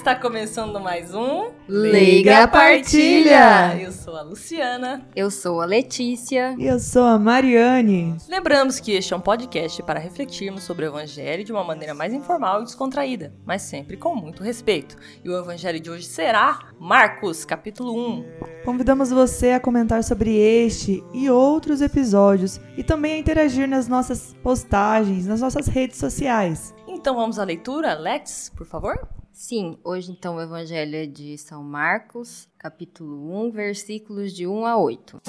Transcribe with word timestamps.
Está 0.00 0.16
começando 0.16 0.80
mais 0.80 1.14
um 1.14 1.50
Liga 1.68 2.48
Partilha. 2.48 3.78
Eu 3.78 3.92
sou 3.92 4.16
a 4.16 4.22
Luciana. 4.22 5.06
Eu 5.14 5.30
sou 5.30 5.60
a 5.60 5.66
Letícia. 5.66 6.56
E 6.58 6.66
eu 6.66 6.80
sou 6.80 7.02
a 7.02 7.18
Mariane. 7.18 8.16
Lembramos 8.26 8.80
que 8.80 8.92
este 8.92 9.12
é 9.12 9.16
um 9.18 9.20
podcast 9.20 9.82
para 9.82 10.00
refletirmos 10.00 10.62
sobre 10.62 10.86
o 10.86 10.88
Evangelho 10.88 11.44
de 11.44 11.52
uma 11.52 11.62
maneira 11.62 11.92
mais 11.92 12.14
informal 12.14 12.62
e 12.62 12.64
descontraída, 12.64 13.34
mas 13.44 13.60
sempre 13.60 13.98
com 13.98 14.16
muito 14.16 14.42
respeito. 14.42 14.96
E 15.22 15.28
o 15.28 15.38
Evangelho 15.38 15.78
de 15.78 15.90
hoje 15.90 16.06
será 16.06 16.70
Marcos, 16.80 17.44
capítulo 17.44 17.94
1. 17.94 18.24
Convidamos 18.64 19.10
você 19.10 19.50
a 19.50 19.60
comentar 19.60 20.02
sobre 20.02 20.34
este 20.34 21.04
e 21.12 21.28
outros 21.28 21.82
episódios 21.82 22.58
e 22.74 22.82
também 22.82 23.12
a 23.12 23.18
interagir 23.18 23.68
nas 23.68 23.86
nossas 23.86 24.34
postagens, 24.42 25.26
nas 25.26 25.42
nossas 25.42 25.66
redes 25.66 25.98
sociais. 25.98 26.74
Então 26.88 27.14
vamos 27.14 27.38
à 27.38 27.44
leitura, 27.44 27.92
Lex, 27.92 28.50
por 28.56 28.66
favor? 28.66 29.19
Sim, 29.42 29.78
hoje 29.82 30.12
então 30.12 30.36
o 30.36 30.42
Evangelho 30.42 30.96
é 30.96 31.06
de 31.06 31.38
São 31.38 31.64
Marcos, 31.64 32.46
capítulo 32.58 33.46
1, 33.46 33.50
versículos 33.50 34.34
de 34.34 34.46
1 34.46 34.66
a 34.66 34.76
8. 34.76 35.22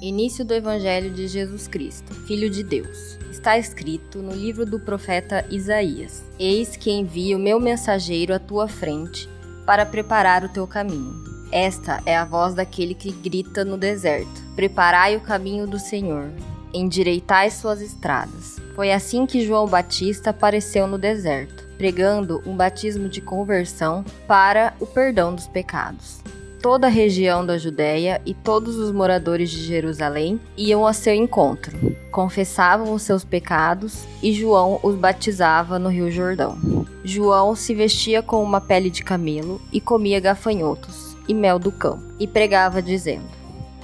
Início 0.00 0.44
do 0.44 0.54
Evangelho 0.54 1.12
de 1.12 1.26
Jesus 1.26 1.66
Cristo, 1.66 2.14
Filho 2.14 2.48
de 2.48 2.62
Deus. 2.62 3.18
Está 3.32 3.58
escrito 3.58 4.22
no 4.22 4.32
livro 4.32 4.64
do 4.64 4.78
profeta 4.78 5.44
Isaías: 5.50 6.22
Eis 6.38 6.76
que 6.76 6.92
envio 6.92 7.36
meu 7.36 7.58
mensageiro 7.58 8.32
à 8.32 8.38
tua 8.38 8.68
frente 8.68 9.28
para 9.66 9.84
preparar 9.84 10.44
o 10.44 10.48
teu 10.48 10.68
caminho. 10.68 11.31
Esta 11.52 12.02
é 12.06 12.16
a 12.16 12.24
voz 12.24 12.54
daquele 12.54 12.94
que 12.94 13.12
grita 13.12 13.62
no 13.62 13.76
deserto: 13.76 14.42
Preparai 14.56 15.16
o 15.16 15.20
caminho 15.20 15.66
do 15.66 15.78
Senhor, 15.78 16.30
endireitai 16.72 17.50
suas 17.50 17.82
estradas. 17.82 18.56
Foi 18.74 18.90
assim 18.90 19.26
que 19.26 19.44
João 19.44 19.66
Batista 19.66 20.30
apareceu 20.30 20.86
no 20.86 20.96
deserto, 20.96 21.68
pregando 21.76 22.42
um 22.46 22.56
batismo 22.56 23.06
de 23.06 23.20
conversão 23.20 24.02
para 24.26 24.72
o 24.80 24.86
perdão 24.86 25.34
dos 25.34 25.46
pecados. 25.46 26.22
Toda 26.62 26.86
a 26.86 26.90
região 26.90 27.44
da 27.44 27.58
Judéia 27.58 28.22
e 28.24 28.32
todos 28.32 28.76
os 28.76 28.90
moradores 28.90 29.50
de 29.50 29.62
Jerusalém 29.62 30.40
iam 30.56 30.86
a 30.86 30.92
seu 30.94 31.12
encontro, 31.12 31.76
confessavam 32.10 32.94
os 32.94 33.02
seus 33.02 33.24
pecados 33.24 34.04
e 34.22 34.32
João 34.32 34.78
os 34.82 34.94
batizava 34.94 35.78
no 35.78 35.90
Rio 35.90 36.10
Jordão. 36.10 36.56
João 37.04 37.54
se 37.56 37.74
vestia 37.74 38.22
com 38.22 38.42
uma 38.42 38.60
pele 38.60 38.90
de 38.90 39.02
camelo 39.02 39.60
e 39.72 39.80
comia 39.80 40.20
gafanhotos 40.20 41.11
e 41.28 41.34
mel 41.34 41.58
do 41.58 41.72
campo, 41.72 42.02
e 42.18 42.26
pregava 42.26 42.82
dizendo: 42.82 43.28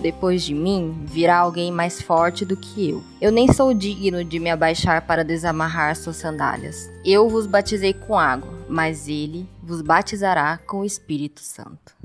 Depois 0.01 0.43
de 0.43 0.55
mim 0.55 1.05
virá 1.05 1.39
alguém 1.39 1.71
mais 1.73 2.01
forte 2.01 2.45
do 2.45 2.57
que 2.57 2.91
eu. 2.91 3.03
Eu 3.21 3.33
nem 3.33 3.53
sou 3.53 3.75
digno 3.75 4.25
de 4.25 4.39
me 4.39 4.51
abaixar 4.51 5.07
para 5.07 5.25
desamarrar 5.25 5.97
suas 5.97 6.17
sandálias. 6.17 6.91
Eu 7.05 7.29
vos 7.29 7.47
batizei 7.47 7.93
com 7.93 8.19
água, 8.19 8.53
mas 8.69 9.09
ele 9.09 9.49
vos 9.63 9.83
batizará 9.83 10.59
com 10.59 10.81
o 10.81 10.85
Espírito 10.85 11.41
Santo. 11.41 11.99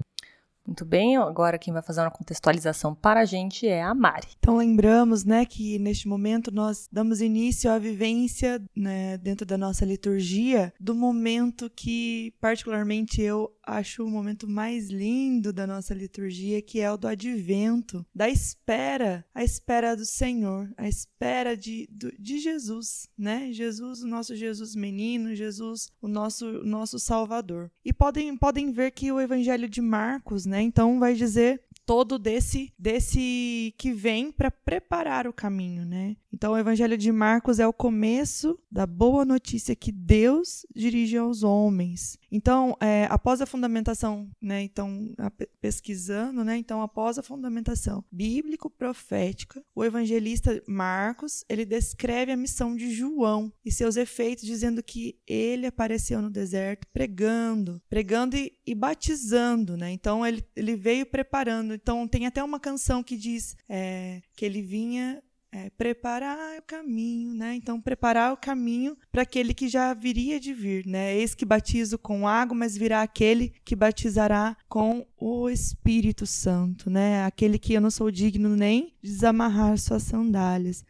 Muito 0.66 0.86
bem, 0.86 1.18
agora 1.18 1.58
quem 1.58 1.74
vai 1.74 1.82
fazer 1.82 2.00
uma 2.00 2.10
contextualização 2.10 2.96
para 2.96 3.20
a 3.20 3.26
gente 3.26 3.68
é 3.68 3.84
a 3.84 3.94
Mari. 3.94 4.28
Então 4.40 4.56
lembramos, 4.56 5.26
né, 5.26 5.46
que 5.46 5.78
neste 5.78 6.08
momento 6.08 6.52
nós 6.52 6.88
damos 6.90 7.20
início 7.20 7.70
à 7.70 7.78
vivência, 7.78 8.62
né, 8.74 9.18
dentro 9.18 9.46
da 9.46 9.58
nossa 9.58 9.84
liturgia, 9.84 10.74
do 10.80 10.96
momento 10.96 11.70
que 11.70 12.34
particularmente 12.40 13.22
eu 13.22 13.52
acho 13.66 14.04
o 14.04 14.10
momento 14.10 14.48
mais 14.48 14.90
lindo 14.90 15.54
da 15.54 15.66
nossa 15.66 15.94
liturgia, 15.94 16.62
que 16.62 16.80
é 16.80 16.92
o 16.92 16.98
do 16.98 17.08
advento, 17.08 18.06
da 18.14 18.30
espera, 18.30 19.26
a 19.34 19.44
espera 19.44 19.96
do 19.96 20.06
Senhor, 20.06 20.72
a 20.78 20.88
espera 20.88 21.56
de, 21.56 21.90
de 22.20 22.40
Jesus, 22.40 23.10
né? 23.18 23.52
Jesus, 23.52 24.04
o 24.04 24.08
nosso 24.08 24.36
Jesus 24.36 24.76
menino, 24.76 25.36
Jesus, 25.36 25.90
o 26.02 26.08
nosso, 26.08 26.46
nosso 26.64 27.00
Salvador. 27.00 27.72
E 27.84 27.94
podem, 27.94 28.36
podem 28.38 28.72
ver 28.72 28.92
que 28.92 29.12
o 29.12 29.20
Evangelho 29.20 29.70
de 29.70 29.82
Marcos, 29.82 30.46
né? 30.46 30.62
Então 30.62 31.00
vai 31.00 31.14
dizer 31.14 31.62
todo 31.86 32.18
desse 32.18 32.74
desse 32.78 33.74
que 33.78 33.92
vem 33.92 34.32
para 34.32 34.50
preparar 34.50 35.28
o 35.28 35.34
caminho, 35.34 35.86
né? 35.86 36.16
Então 36.32 36.54
o 36.54 36.58
Evangelho 36.58 36.98
de 36.98 37.12
Marcos 37.12 37.60
é 37.60 37.68
o 37.68 37.74
começo 37.74 38.58
da 38.72 38.86
boa 38.86 39.24
notícia 39.24 39.76
que 39.76 39.92
Deus 39.92 40.66
dirige 40.76 41.18
aos 41.18 41.44
homens. 41.44 42.18
Então, 42.36 42.76
é, 42.82 43.06
após 43.12 43.42
a 43.42 43.46
fundamentação, 43.46 44.28
né? 44.42 44.64
Então, 44.64 45.14
a, 45.20 45.32
pesquisando, 45.62 46.44
né? 46.44 46.58
Então, 46.58 46.82
após 46.82 47.20
a 47.20 47.24
fundamentação 47.24 48.04
bíblico-profética, 48.12 49.64
o 49.76 49.86
evangelista 49.86 50.60
Marcos 50.68 51.46
ele 51.48 51.64
descreve 51.64 52.32
a 52.32 52.38
missão 52.38 52.76
de 52.76 52.92
João 52.92 53.54
e 53.64 53.72
seus 53.72 53.98
efeitos, 53.98 54.46
dizendo 54.46 54.82
que 54.82 55.16
ele 55.28 55.68
apareceu 55.68 56.24
no 56.24 56.30
deserto 56.32 56.88
pregando, 56.92 57.80
pregando 57.88 58.36
e, 58.36 58.52
e 58.66 58.74
batizando, 58.74 59.78
né? 59.78 59.92
Então, 59.92 60.26
ele, 60.26 60.44
ele 60.56 60.76
veio 60.76 61.06
preparando 61.06 61.76
então 61.76 62.08
tem 62.08 62.26
até 62.26 62.44
uma 62.44 62.60
canção 62.60 63.04
que 63.04 63.16
diz 63.16 63.56
é, 63.70 64.22
que 64.36 64.44
ele 64.44 64.62
vinha 64.62 65.22
é, 65.54 65.70
preparar 65.70 66.58
o 66.58 66.64
caminho, 66.64 67.32
né? 67.36 67.54
Então, 67.54 67.80
preparar 67.80 68.34
o 68.34 68.38
caminho 68.38 68.98
para 69.12 69.22
aquele 69.22 69.54
que 69.54 69.68
já 69.68 69.94
viria 69.94 70.40
de 70.40 70.52
vir, 70.52 70.88
né? 70.88 71.16
Eis 71.16 71.36
que 71.36 71.46
batizo 71.46 72.00
com 72.00 72.28
água, 72.28 72.58
mas 72.58 72.76
virá 72.76 73.04
aquele 73.04 73.54
que 73.64 73.76
batizará 73.76 74.58
com 74.68 75.06
o 75.16 75.48
Espírito 75.48 76.26
Santo, 76.26 76.90
né? 76.90 77.24
Aquele 77.24 77.60
que 77.60 77.74
eu 77.74 77.82
não 77.82 77.92
sou 77.92 78.10
digno 78.10 78.56
nem 78.56 78.96
de 79.04 79.12
desamarrar 79.12 79.78
suas 79.78 80.02
sandálias. 80.02 80.84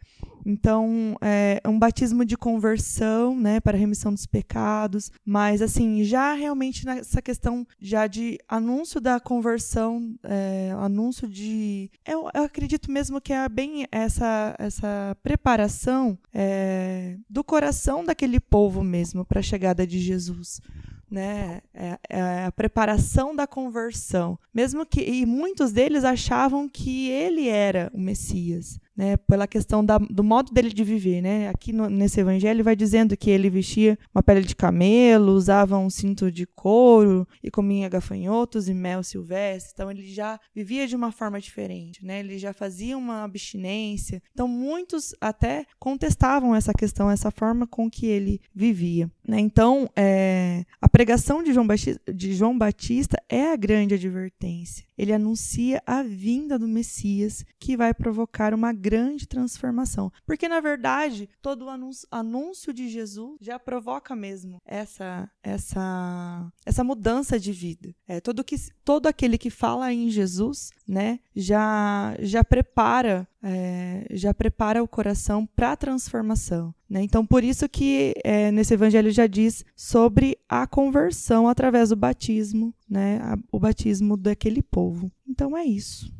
Então, 0.45 1.15
é 1.21 1.61
um 1.65 1.77
batismo 1.79 2.25
de 2.25 2.37
conversão, 2.37 3.35
né, 3.35 3.59
para 3.59 3.77
remissão 3.77 4.13
dos 4.13 4.25
pecados, 4.25 5.11
mas 5.25 5.61
assim, 5.61 6.03
já 6.03 6.33
realmente 6.33 6.85
nessa 6.85 7.21
questão 7.21 7.65
já 7.79 8.07
de 8.07 8.37
anúncio 8.47 8.99
da 8.99 9.19
conversão, 9.19 10.15
é, 10.23 10.73
anúncio 10.77 11.27
de, 11.27 11.89
eu, 12.05 12.29
eu, 12.33 12.43
acredito 12.43 12.91
mesmo 12.91 13.21
que 13.21 13.33
é 13.33 13.47
bem 13.47 13.87
essa 13.91 14.55
essa 14.59 15.15
preparação 15.23 16.17
é, 16.33 17.17
do 17.29 17.43
coração 17.43 18.03
daquele 18.03 18.39
povo 18.39 18.83
mesmo 18.83 19.25
para 19.25 19.39
a 19.39 19.43
chegada 19.43 19.85
de 19.85 19.99
Jesus 19.99 20.59
né? 21.13 21.61
É, 21.75 21.99
é, 22.09 22.45
a 22.45 22.51
preparação 22.51 23.35
da 23.35 23.45
conversão. 23.45 24.37
Mesmo 24.51 24.83
que 24.83 24.99
e 24.99 25.25
muitos 25.27 25.71
deles 25.71 26.03
achavam 26.03 26.67
que 26.67 27.07
ele 27.09 27.47
era 27.47 27.91
o 27.93 27.99
Messias, 27.99 28.79
né? 28.95 29.17
Pela 29.17 29.47
questão 29.47 29.83
da, 29.83 29.97
do 29.97 30.23
modo 30.23 30.51
dele 30.51 30.71
de 30.71 30.83
viver, 30.83 31.21
né? 31.21 31.49
Aqui 31.49 31.73
no, 31.73 31.89
nesse 31.89 32.19
evangelho 32.19 32.63
vai 32.63 32.75
dizendo 32.75 33.17
que 33.17 33.29
ele 33.29 33.49
vestia 33.49 33.97
uma 34.13 34.21
pele 34.23 34.41
de 34.41 34.55
camelo, 34.55 35.33
usava 35.33 35.77
um 35.77 35.89
cinto 35.89 36.31
de 36.31 36.45
couro 36.45 37.27
e 37.41 37.49
comia 37.49 37.89
gafanhotos 37.89 38.67
e 38.67 38.73
mel 38.73 39.03
silvestre. 39.03 39.71
Então 39.73 39.91
ele 39.91 40.07
já 40.07 40.39
vivia 40.53 40.87
de 40.87 40.95
uma 40.95 41.11
forma 41.11 41.39
diferente, 41.39 42.05
né? 42.05 42.19
Ele 42.19 42.37
já 42.37 42.53
fazia 42.53 42.97
uma 42.97 43.23
abstinência. 43.23 44.21
Então 44.31 44.47
muitos 44.47 45.13
até 45.19 45.65
contestavam 45.79 46.55
essa 46.55 46.73
questão, 46.73 47.09
essa 47.09 47.31
forma 47.31 47.65
com 47.67 47.89
que 47.89 48.05
ele 48.05 48.41
vivia. 48.53 49.09
Né? 49.27 49.39
Então, 49.39 49.89
é, 49.95 50.65
a 50.81 50.89
pregação 50.89 51.41
de 51.41 51.53
João, 51.53 51.65
Batista, 51.65 52.01
de 52.13 52.33
João 52.33 52.57
Batista 52.57 53.17
é 53.29 53.51
a 53.51 53.55
grande 53.55 53.95
advertência. 53.95 54.85
Ele 54.97 55.13
anuncia 55.13 55.81
a 55.85 56.03
vinda 56.03 56.57
do 56.57 56.67
Messias, 56.67 57.45
que 57.59 57.75
vai 57.77 57.93
provocar 57.93 58.53
uma 58.53 58.73
grande 58.73 59.27
transformação. 59.27 60.11
Porque, 60.25 60.47
na 60.47 60.59
verdade, 60.59 61.29
todo 61.41 61.65
o 61.65 61.69
anúncio, 61.69 62.07
anúncio 62.11 62.73
de 62.73 62.89
Jesus 62.89 63.37
já 63.41 63.59
provoca 63.59 64.15
mesmo 64.15 64.61
essa, 64.65 65.29
essa, 65.41 66.51
essa 66.65 66.83
mudança 66.83 67.39
de 67.39 67.51
vida. 67.51 67.93
É, 68.07 68.19
todo, 68.19 68.43
que, 68.43 68.55
todo 68.83 69.07
aquele 69.07 69.37
que 69.37 69.49
fala 69.49 69.91
em 69.91 70.09
Jesus 70.09 70.69
né, 70.87 71.19
já, 71.35 72.15
já 72.19 72.43
prepara 72.43 73.27
é, 73.43 74.05
já 74.11 74.33
prepara 74.33 74.81
o 74.81 74.87
coração 74.87 75.45
para 75.45 75.73
a 75.73 75.75
transformação. 75.75 76.73
Né? 76.89 77.01
Então, 77.01 77.25
por 77.25 77.43
isso 77.43 77.67
que 77.67 78.13
é, 78.23 78.49
nesse 78.51 78.73
evangelho 78.73 79.11
já 79.11 79.27
diz 79.27 79.65
sobre 79.75 80.37
a 80.47 80.65
conversão 80.65 81.47
através 81.47 81.89
do 81.89 81.95
batismo, 81.95 82.73
né? 82.89 83.19
o 83.51 83.59
batismo 83.59 84.15
daquele 84.15 84.61
povo. 84.61 85.11
Então, 85.27 85.57
é 85.57 85.65
isso. 85.65 86.13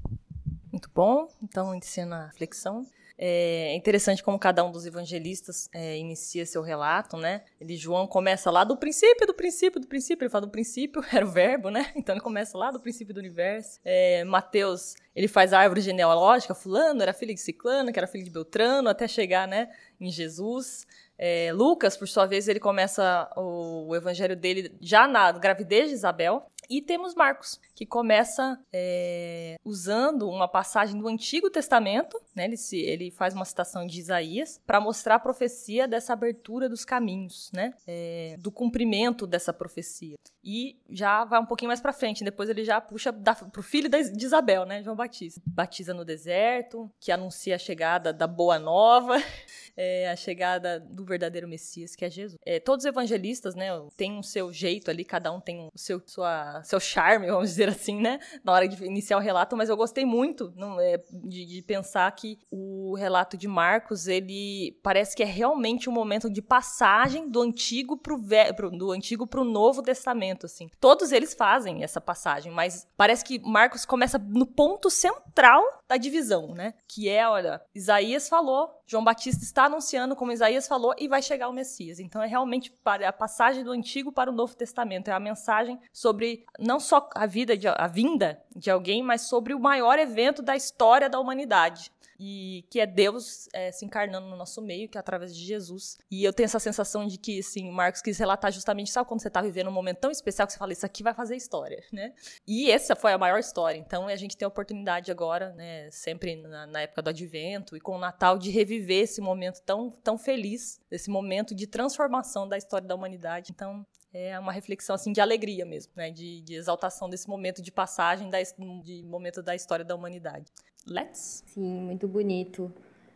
Muito 0.69 0.89
bom. 0.93 1.29
Então, 1.41 1.73
ensina 1.73 2.25
a 2.25 2.31
flexão. 2.31 2.85
É 3.17 3.75
interessante 3.75 4.23
como 4.23 4.39
cada 4.39 4.63
um 4.63 4.71
dos 4.71 4.85
evangelistas 4.85 5.69
é, 5.71 5.97
inicia 5.97 6.45
seu 6.45 6.61
relato, 6.61 7.15
né? 7.15 7.43
Ele, 7.61 7.77
João, 7.77 8.07
começa 8.07 8.49
lá 8.49 8.63
do 8.63 8.75
princípio, 8.75 9.27
do 9.27 9.33
princípio, 9.33 9.79
do 9.79 9.87
princípio. 9.87 10.23
Ele 10.23 10.31
fala 10.31 10.45
do 10.45 10.51
princípio, 10.51 11.03
era 11.13 11.25
o 11.25 11.29
verbo, 11.29 11.69
né? 11.69 11.91
Então 11.95 12.15
ele 12.15 12.21
começa 12.21 12.57
lá 12.57 12.71
do 12.71 12.79
princípio 12.79 13.13
do 13.13 13.19
universo. 13.19 13.79
É, 13.85 14.23
Mateus, 14.23 14.95
ele 15.15 15.27
faz 15.27 15.53
a 15.53 15.59
árvore 15.59 15.81
genealógica. 15.81 16.55
Fulano 16.55 17.01
era 17.01 17.13
filho 17.13 17.33
de 17.33 17.41
Ciclano, 17.41 17.91
que 17.91 17.99
era 17.99 18.07
filho 18.07 18.23
de 18.23 18.31
Beltrano, 18.31 18.89
até 18.89 19.07
chegar, 19.07 19.47
né, 19.47 19.69
em 20.01 20.09
Jesus. 20.09 20.85
É, 21.17 21.51
Lucas, 21.53 21.95
por 21.95 22.07
sua 22.07 22.25
vez, 22.25 22.47
ele 22.47 22.59
começa 22.59 23.31
o, 23.37 23.89
o 23.89 23.95
evangelho 23.95 24.35
dele 24.35 24.75
já 24.81 25.07
na 25.07 25.31
gravidez 25.31 25.89
de 25.89 25.95
Isabel. 25.95 26.47
E 26.69 26.81
temos 26.81 27.13
Marcos, 27.13 27.59
que 27.83 27.85
começa 27.85 28.57
é, 28.71 29.57
usando 29.63 30.29
uma 30.29 30.47
passagem 30.47 30.97
do 30.97 31.05
Antigo 31.07 31.49
Testamento, 31.49 32.17
né? 32.33 32.45
Ele, 32.45 32.55
se, 32.55 32.77
ele 32.77 33.11
faz 33.11 33.33
uma 33.33 33.43
citação 33.43 33.85
de 33.85 33.99
Isaías 33.99 34.61
para 34.65 34.79
mostrar 34.79 35.15
a 35.15 35.19
profecia 35.19 35.85
dessa 35.85 36.13
abertura 36.13 36.69
dos 36.69 36.85
caminhos, 36.85 37.51
né? 37.53 37.73
É, 37.85 38.37
do 38.39 38.51
cumprimento 38.51 39.27
dessa 39.27 39.51
profecia. 39.51 40.15
E 40.41 40.77
já 40.89 41.25
vai 41.25 41.41
um 41.41 41.45
pouquinho 41.45 41.67
mais 41.67 41.81
para 41.81 41.91
frente, 41.91 42.23
depois 42.23 42.49
ele 42.49 42.63
já 42.63 42.79
puxa 42.79 43.11
da, 43.11 43.35
pro 43.35 43.61
filho 43.61 43.89
de 43.89 44.25
Isabel, 44.25 44.65
né? 44.65 44.81
João 44.81 44.95
Batista. 44.95 45.41
Batiza 45.45 45.93
no 45.93 46.05
deserto, 46.05 46.89
que 47.01 47.11
anuncia 47.11 47.55
a 47.55 47.59
chegada 47.59 48.13
da 48.13 48.27
boa 48.27 48.57
nova, 48.57 49.15
é, 49.75 50.09
a 50.09 50.15
chegada 50.15 50.79
do 50.79 51.03
verdadeiro 51.03 51.49
Messias, 51.49 51.95
que 51.95 52.05
é 52.05 52.09
Jesus. 52.09 52.39
É, 52.45 52.61
todos 52.61 52.85
os 52.85 52.89
evangelistas, 52.89 53.55
né, 53.55 53.67
têm 53.97 54.17
o 54.17 54.23
seu 54.23 54.53
jeito 54.53 54.89
ali, 54.89 55.03
cada 55.03 55.31
um 55.31 55.41
tem 55.41 55.67
o 55.73 55.77
seu, 55.77 56.01
sua, 56.05 56.63
seu 56.63 56.79
charme, 56.79 57.27
vamos 57.27 57.49
dizer 57.49 57.72
assim, 57.73 57.99
né, 57.99 58.19
na 58.43 58.51
hora 58.51 58.67
de 58.67 58.83
iniciar 58.83 59.17
o 59.17 59.21
relato, 59.21 59.57
mas 59.57 59.69
eu 59.69 59.77
gostei 59.77 60.05
muito 60.05 60.53
não, 60.55 60.79
é, 60.79 60.97
de, 61.11 61.45
de 61.45 61.61
pensar 61.61 62.09
que 62.11 62.39
o 62.49 62.95
relato 62.95 63.37
de 63.37 63.47
Marcos, 63.47 64.07
ele 64.07 64.79
parece 64.81 65.15
que 65.15 65.23
é 65.23 65.25
realmente 65.25 65.89
um 65.89 65.93
momento 65.93 66.29
de 66.29 66.41
passagem 66.41 67.29
do 67.29 67.41
antigo 67.41 67.97
pro, 67.97 68.19
pro, 68.55 68.71
do 68.71 68.91
antigo 68.91 69.27
pro 69.27 69.43
Novo 69.43 69.81
Testamento, 69.81 70.45
assim. 70.45 70.69
Todos 70.79 71.11
eles 71.11 71.33
fazem 71.33 71.83
essa 71.83 71.99
passagem, 71.99 72.51
mas 72.51 72.87
parece 72.95 73.23
que 73.23 73.39
Marcos 73.39 73.85
começa 73.85 74.17
no 74.17 74.45
ponto 74.45 74.89
central 74.89 75.63
da 75.87 75.97
divisão, 75.97 76.53
né? 76.53 76.73
Que 76.87 77.09
é, 77.09 77.27
olha, 77.27 77.61
Isaías 77.73 78.29
falou, 78.29 78.69
João 78.93 79.03
Batista 79.03 79.43
está 79.43 79.65
anunciando, 79.65 80.15
como 80.15 80.31
Isaías 80.31 80.67
falou, 80.67 80.93
e 80.99 81.07
vai 81.07 81.19
chegar 81.19 81.49
o 81.49 81.53
Messias. 81.53 81.99
Então 81.99 82.21
é 82.21 82.27
realmente 82.27 82.71
a 82.85 83.11
passagem 83.11 83.63
do 83.63 83.71
Antigo 83.71 84.11
para 84.11 84.29
o 84.29 84.33
Novo 84.33 84.55
Testamento, 84.55 85.07
é 85.07 85.13
a 85.13 85.19
mensagem 85.19 85.79
sobre 85.91 86.45
não 86.59 86.79
só 86.79 87.09
a 87.15 87.25
vida 87.25 87.57
de, 87.57 87.67
a 87.67 87.87
vinda 87.87 88.39
de 88.55 88.69
alguém, 88.69 89.01
mas 89.01 89.21
sobre 89.21 89.55
o 89.55 89.59
maior 89.59 89.97
evento 89.97 90.43
da 90.43 90.55
história 90.55 91.09
da 91.09 91.19
humanidade 91.19 91.91
e 92.25 92.65
que 92.69 92.79
é 92.79 92.85
Deus 92.85 93.49
é, 93.51 93.69
se 93.69 93.83
encarnando 93.83 94.27
no 94.27 94.37
nosso 94.37 94.61
meio, 94.61 94.87
que 94.87 94.97
é 94.97 95.01
através 95.01 95.35
de 95.35 95.43
Jesus. 95.43 95.97
E 96.09 96.23
eu 96.23 96.31
tenho 96.31 96.45
essa 96.45 96.57
sensação 96.57 97.05
de 97.05 97.17
que, 97.17 97.39
assim, 97.39 97.69
Marcos 97.69 98.01
quis 98.01 98.17
relatar 98.17 98.49
justamente, 98.49 98.89
sabe 98.91 99.09
quando 99.09 99.21
você 99.21 99.29
tá 99.29 99.41
vivendo 99.41 99.67
um 99.67 99.73
momento 99.73 99.97
tão 99.97 100.09
especial 100.09 100.47
que 100.47 100.53
você 100.53 100.59
fala, 100.59 100.71
isso 100.71 100.85
aqui 100.85 101.03
vai 101.03 101.13
fazer 101.13 101.35
história, 101.35 101.83
né? 101.91 102.13
E 102.47 102.71
essa 102.71 102.95
foi 102.95 103.11
a 103.11 103.17
maior 103.17 103.39
história. 103.39 103.77
Então 103.77 104.07
a 104.07 104.15
gente 104.15 104.37
tem 104.37 104.45
a 104.45 104.47
oportunidade 104.47 105.11
agora, 105.11 105.51
né, 105.51 105.91
sempre 105.91 106.37
na, 106.37 106.65
na 106.65 106.81
época 106.81 107.01
do 107.01 107.09
advento 107.09 107.75
e 107.75 107.81
com 107.81 107.97
o 107.97 107.99
Natal, 107.99 108.37
de 108.37 108.49
reviver 108.49 109.03
esse 109.03 109.19
momento 109.19 109.61
tão, 109.61 109.91
tão 109.91 110.17
feliz, 110.17 110.79
esse 110.89 111.09
momento 111.09 111.53
de 111.53 111.67
transformação 111.67 112.47
da 112.47 112.57
história 112.57 112.87
da 112.87 112.95
humanidade. 112.95 113.51
Então, 113.51 113.85
é 114.13 114.37
uma 114.39 114.51
reflexão 114.51 114.95
assim 114.95 115.11
de 115.11 115.19
alegria 115.19 115.65
mesmo, 115.65 115.91
né? 115.95 116.11
De, 116.11 116.41
de 116.41 116.53
exaltação 116.53 117.09
desse 117.09 117.27
momento 117.27 117.61
de 117.61 117.71
passagem 117.71 118.29
da, 118.29 118.37
de 118.41 119.03
momento 119.03 119.41
da 119.41 119.55
história 119.55 119.83
da 119.83 119.95
humanidade. 119.95 120.45
Let's? 120.87 121.43
Sim, 121.47 121.81
muito 121.81 122.07
bonito. 122.07 122.71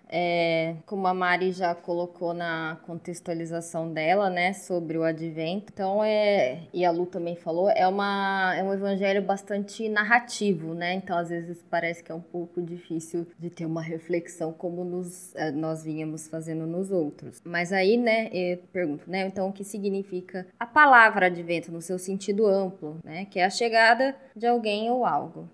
É, 0.10 0.76
como 0.86 1.06
a 1.06 1.14
Mari 1.14 1.52
já 1.52 1.76
colocou 1.76 2.34
na 2.34 2.78
contextualização 2.86 3.92
dela, 3.92 4.30
né, 4.30 4.54
sobre 4.54 4.98
o 4.98 5.04
advento. 5.04 5.66
Então 5.74 6.02
é, 6.02 6.64
e 6.74 6.86
a 6.86 6.92
Lu 6.92 7.06
também 7.06 7.36
falou, 7.36 7.70
é 7.70 7.86
uma 7.86 8.56
é 8.56 8.64
um 8.64 8.74
evangelho 8.74 9.22
bastante 9.22 9.90
narrativo, 9.90 10.74
né? 10.74 10.94
Então 10.94 11.18
às 11.18 11.30
vezes 11.30 11.62
parece 11.70 12.02
que 12.02 12.10
é 12.10 12.16
um 12.16 12.22
pouco 12.22 12.62
difícil 12.62 13.28
de 13.38 13.50
ter 13.50 13.66
uma 13.66 13.82
reflexão 13.82 14.54
como 14.54 14.86
nos, 14.86 15.36
é, 15.36 15.52
nós 15.52 15.84
vínhamos 15.84 16.28
fazendo 16.28 16.66
nos 16.66 16.90
outros. 16.90 17.42
Mas 17.44 17.74
aí, 17.74 17.98
né, 17.98 18.30
eu 18.32 18.60
pergunto, 18.72 19.10
né, 19.12 19.28
então 19.28 19.50
o 19.50 19.54
que 19.54 19.66
significa 19.66 20.48
a 20.58 20.66
palavra 20.66 21.26
advento 21.26 21.70
no 21.70 21.82
seu 21.82 22.00
sentido 22.00 22.48
amplo, 22.48 22.98
né, 23.04 23.26
que 23.26 23.40
é 23.40 23.46
a 23.46 23.50
chegada 23.50 24.16
de 24.34 24.48
alguém 24.48 24.90
ou 24.90 25.06
algo. 25.06 25.50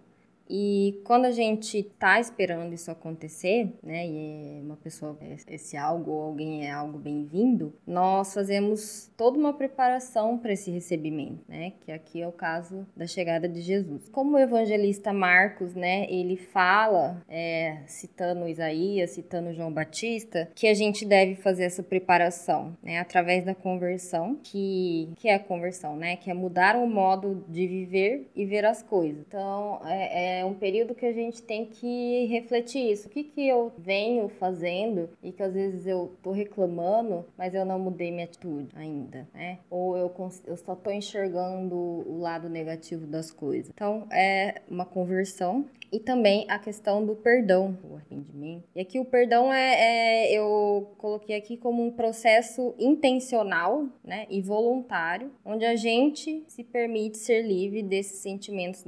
E 0.56 1.02
quando 1.04 1.26
a 1.26 1.32
gente 1.32 1.82
tá 1.98 2.20
esperando 2.20 2.76
isso 2.76 2.92
acontecer, 2.92 3.74
né, 3.82 4.06
e 4.06 4.60
é 4.60 4.62
uma 4.62 4.78
pessoa, 4.78 5.18
esse 5.48 5.76
algo 5.76 6.12
ou 6.12 6.22
alguém 6.22 6.68
é 6.68 6.72
algo 6.72 7.00
bem-vindo, 7.00 7.74
nós 7.88 8.36
fazemos 8.36 9.12
toda 9.18 9.36
uma 9.36 9.52
preparação 9.52 10.38
para 10.38 10.54
esse 10.54 10.70
recebimento, 10.70 11.40
né, 11.50 11.74
que 11.82 11.92
aqui 11.92 12.22
é 12.22 12.28
o 12.28 12.32
caso 12.32 12.86
da 12.96 13.08
chegada 13.08 13.50
de 13.50 13.62
Jesus. 13.62 14.08
Como 14.10 14.38
o 14.38 14.40
evangelista 14.40 15.12
Marcos, 15.12 15.74
né, 15.74 16.06
ele 16.08 16.38
fala, 16.38 17.20
é, 17.28 17.80
citando 17.88 18.48
Isaías, 18.48 19.10
citando 19.10 19.56
João 19.56 19.74
Batista, 19.74 20.52
que 20.54 20.68
a 20.68 20.76
gente 20.76 21.04
deve 21.04 21.34
fazer 21.34 21.64
essa 21.64 21.82
preparação, 21.82 22.78
né, 22.84 23.00
através 23.00 23.44
da 23.44 23.56
conversão, 23.56 24.38
que, 24.44 25.10
que 25.16 25.28
é 25.30 25.34
a 25.34 25.40
conversão, 25.40 25.96
né, 25.96 26.16
que 26.16 26.30
é 26.30 26.34
mudar 26.36 26.76
o 26.76 26.86
modo 26.86 27.44
de 27.50 27.66
viver 27.66 28.30
e 28.36 28.46
ver 28.46 28.66
as 28.66 28.84
coisas. 28.84 29.26
Então, 29.28 29.82
é, 29.84 30.42
é 30.42 30.43
é 30.44 30.46
um 30.46 30.54
período 30.54 30.94
que 30.94 31.06
a 31.06 31.14
gente 31.14 31.42
tem 31.42 31.66
que 31.66 32.26
refletir 32.26 32.92
isso. 32.92 33.08
O 33.08 33.10
que, 33.10 33.24
que 33.24 33.48
eu 33.48 33.72
venho 33.78 34.28
fazendo 34.28 35.10
e 35.24 35.32
que 35.32 35.42
às 35.42 35.54
vezes 35.54 35.88
eu 35.88 36.12
tô 36.22 36.32
reclamando, 36.32 37.26
mas 37.38 37.54
eu 37.56 37.66
não 37.66 37.80
mudei 37.80 38.12
minha 38.12 38.26
atitude 38.26 38.70
ainda, 38.76 39.28
né? 39.34 39.60
Ou 39.70 39.98
eu, 39.98 40.14
eu 40.46 40.58
só 40.58 40.76
tô 40.76 40.92
enxergando 40.92 41.76
o 41.76 42.20
lado 42.20 42.50
negativo 42.50 43.08
das 43.08 43.32
coisas. 43.32 43.72
Então, 43.74 44.06
é 44.12 44.62
uma 44.70 44.86
conversão 44.86 45.66
e 45.94 46.00
também 46.00 46.46
a 46.50 46.58
questão 46.58 47.06
do 47.06 47.16
perdão, 47.16 47.78
o 47.84 47.96
arrependimento. 47.96 48.68
E 48.76 48.82
aqui 48.82 49.00
o 49.00 49.06
perdão 49.06 49.54
é, 49.54 49.76
é, 49.76 50.34
eu 50.34 50.96
coloquei 50.98 51.36
aqui 51.36 51.56
como 51.56 51.86
um 51.86 51.92
processo 51.92 52.74
intencional, 52.80 53.86
né, 54.04 54.26
e 54.28 54.42
voluntário, 54.42 55.32
onde 55.46 55.64
a 55.66 55.76
gente 55.76 56.44
se 56.48 56.64
permite 56.64 57.20
ser 57.20 57.44
livre 57.44 57.84
desses 57.84 58.20
sentimentos 58.20 58.84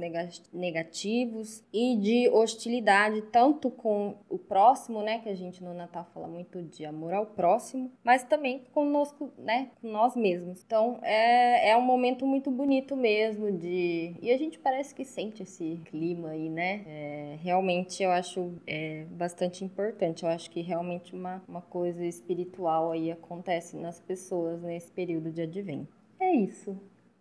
negativos 0.52 1.62
e 1.72 1.96
de 1.96 2.28
hostilidade 2.30 3.22
tanto 3.30 3.70
com 3.70 4.16
o 4.28 4.36
próximo, 4.36 5.00
né, 5.00 5.20
que 5.20 5.28
a 5.28 5.34
gente 5.34 5.62
no 5.62 5.72
Natal 5.72 6.08
fala 6.12 6.26
muito 6.26 6.60
de 6.60 6.84
amor 6.84 7.14
ao 7.14 7.26
próximo, 7.26 7.92
mas 8.02 8.24
também 8.24 8.64
conosco, 8.74 9.30
né, 9.38 9.70
com 9.80 9.88
nós 9.88 10.16
mesmos. 10.16 10.64
Então 10.66 10.98
é, 11.02 11.70
é 11.70 11.76
um 11.76 11.82
momento 11.82 12.26
muito 12.26 12.50
bonito 12.50 12.96
mesmo 12.96 13.52
de 13.52 14.16
e 14.20 14.32
a 14.32 14.36
gente 14.36 14.58
parece 14.58 14.92
que 14.92 15.04
sente 15.04 15.44
esse 15.44 15.80
clima 15.84 16.30
aí, 16.30 16.48
né? 16.48 16.82
É, 16.86 16.95
é, 16.98 17.36
realmente 17.42 18.02
eu 18.02 18.10
acho 18.10 18.54
é, 18.66 19.04
bastante 19.10 19.62
importante. 19.62 20.24
Eu 20.24 20.30
acho 20.30 20.50
que 20.50 20.62
realmente 20.62 21.14
uma, 21.14 21.42
uma 21.46 21.60
coisa 21.60 22.02
espiritual 22.06 22.90
aí 22.92 23.12
acontece 23.12 23.76
nas 23.76 24.00
pessoas 24.00 24.62
nesse 24.62 24.90
período 24.90 25.30
de 25.30 25.42
advento. 25.42 25.94
É 26.18 26.34
isso. 26.34 26.74